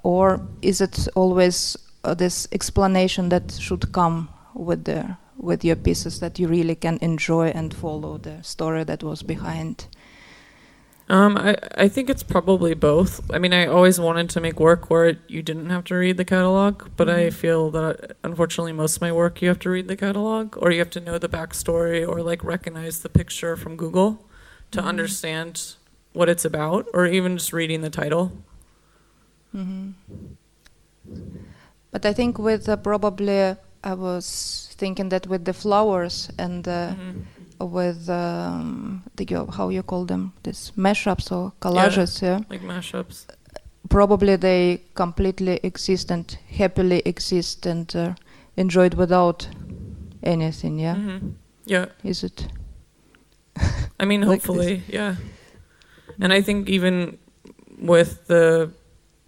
[0.03, 6.19] or is it always uh, this explanation that should come with the with your pieces
[6.21, 9.87] that you really can enjoy and follow the story that was behind?
[11.07, 13.29] Um, I, I think it's probably both.
[13.31, 16.25] I mean, I always wanted to make work where you didn't have to read the
[16.25, 19.95] catalog, but I feel that unfortunately most of my work you have to read the
[19.95, 24.25] catalog or you have to know the backstory or like recognize the picture from Google
[24.71, 25.75] to understand
[26.13, 28.31] what it's about or even just reading the title.
[29.51, 29.91] hmm
[31.91, 36.95] But I think with uh, probably I was thinking that with the flowers and uh,
[37.59, 42.39] with um, the how you call them this mashups or collages, yeah.
[42.49, 43.27] Like mashups.
[43.89, 48.15] Probably they completely exist and happily exist and uh,
[48.57, 49.47] enjoyed without
[50.23, 50.79] anything.
[50.79, 51.27] Yeah, hmm
[51.65, 51.85] Yeah.
[52.03, 52.47] is it?
[53.99, 55.15] I mean, Like hopefully, yeah.
[56.19, 57.17] And I think even
[57.77, 58.71] with the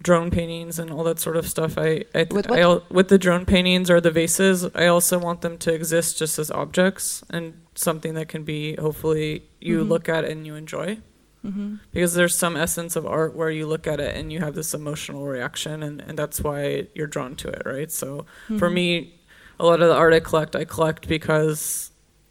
[0.02, 3.18] drone paintings and all that sort of stuff, I, I, th- With I with the
[3.18, 7.54] drone paintings or the vases, I also want them to exist just as objects and
[7.74, 9.88] something that can be hopefully you Mhm.
[9.88, 10.98] look at and you enjoy.
[11.42, 14.54] hmm Because there's some essence of art where you look at it and you have
[14.54, 17.90] this emotional reaction, and, and that's why you're drawn to it, right?
[17.90, 18.24] So
[18.58, 19.14] for me,
[19.60, 21.87] a lot of the art I collect, I collect because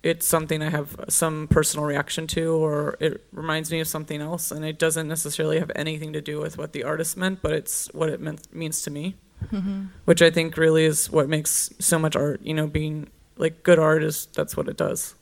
[0.08, 4.52] it's something I have some personal reaction to, or it reminds me of something else,
[4.52, 7.88] and it doesn't necessarily have anything to do with what the artist meant, but it's
[7.94, 9.16] what it meant, means to me.
[9.54, 9.90] Mhm.
[10.06, 12.42] which I think really is what makes so much art.
[12.42, 15.14] You know, being like good art is that's what it does.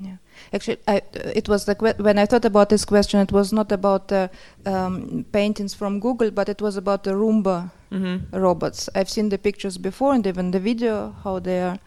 [0.00, 0.16] Yeah,
[0.52, 3.70] actually, I, it was the que- when I thought about this question, it was not
[3.70, 4.30] about the
[4.66, 8.88] um, paintings from Google, but it was about the Roomba hmm robots.
[8.94, 11.78] I've seen the pictures before and even the video how they are uh,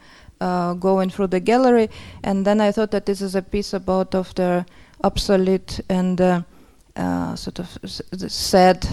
[0.80, 1.88] going through the gallery,
[2.24, 4.66] and then I thought that this is a piece about of the
[5.04, 6.41] obsolete and uh,
[6.96, 8.86] uh, sort of s- sad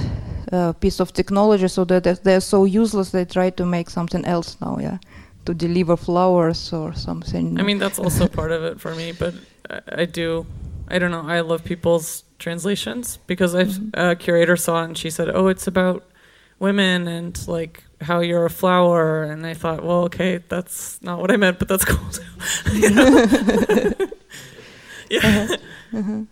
[0.53, 1.68] uh, piece of technology.
[1.68, 4.78] So that they're so useless, they try to make something else now.
[4.80, 4.98] Yeah,
[5.44, 7.59] to deliver flowers or something.
[7.61, 9.34] I mean, that's also part of it for me, but
[9.70, 10.46] I, I do.
[10.88, 11.24] I don't know.
[11.36, 13.90] I love people's translations because I've Mhm.
[14.12, 16.03] a curator saw it and she said, "Oh, it's about
[16.59, 21.30] women and like how you're a flower." And I thought, well, okay, that's not what
[21.30, 22.22] I meant, but that's cool too.
[25.11, 25.48] Yeah.
[25.92, 26.26] Mhm.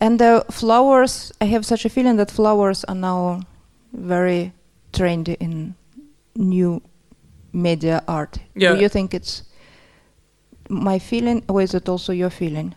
[0.00, 3.40] And the flowers, I have such a feeling that flowers are now
[3.92, 4.52] very
[4.92, 5.74] trendy in
[6.36, 6.80] new
[7.52, 8.38] media art.
[8.54, 8.74] Yeah.
[8.74, 9.42] Do you think it's
[10.68, 12.74] my feeling, or is it also your feeling?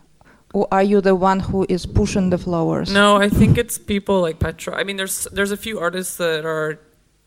[0.54, 2.92] Or are you the one who is pushing the flowers?
[2.92, 4.74] No, I think it's people like Petra.
[4.80, 6.78] I mean, there's there's a few artists that are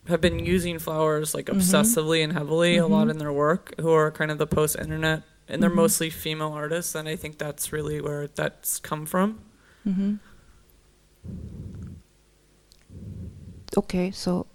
[0.10, 1.55] have been using flowers like Mhm.
[1.57, 3.12] obsessively and heavily a lot Mhm.
[3.12, 5.76] in their work, who are kind of the post-internet, and they're Mhm.
[5.86, 9.39] mostly female artists, and I think that's really where that's come from.
[9.84, 10.16] hmm
[13.78, 14.45] Okay, so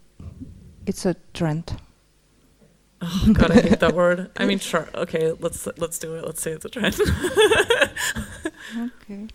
[0.87, 1.77] it's a trend.
[3.01, 4.31] Oh, God, I hate that word.
[4.37, 4.89] I mean, sure.
[4.95, 6.25] Okay, let's let's do it.
[6.25, 6.97] Let's say it's a trend.
[8.77, 9.29] Okay.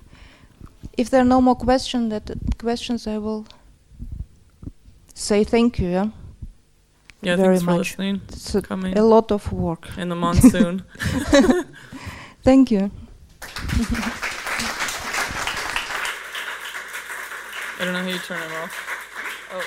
[0.98, 3.46] If there are no more question that questions, I will
[5.20, 5.90] say thank you.
[5.90, 6.10] Yeah,
[7.22, 7.78] yeah, Very thanks for much.
[7.80, 8.22] listening.
[8.30, 9.90] it's a, Coming a lot of work.
[9.98, 10.84] in the monsoon.
[12.44, 12.90] Thank you.
[17.82, 19.50] I don't know how you turn it off.
[19.54, 19.64] Oh.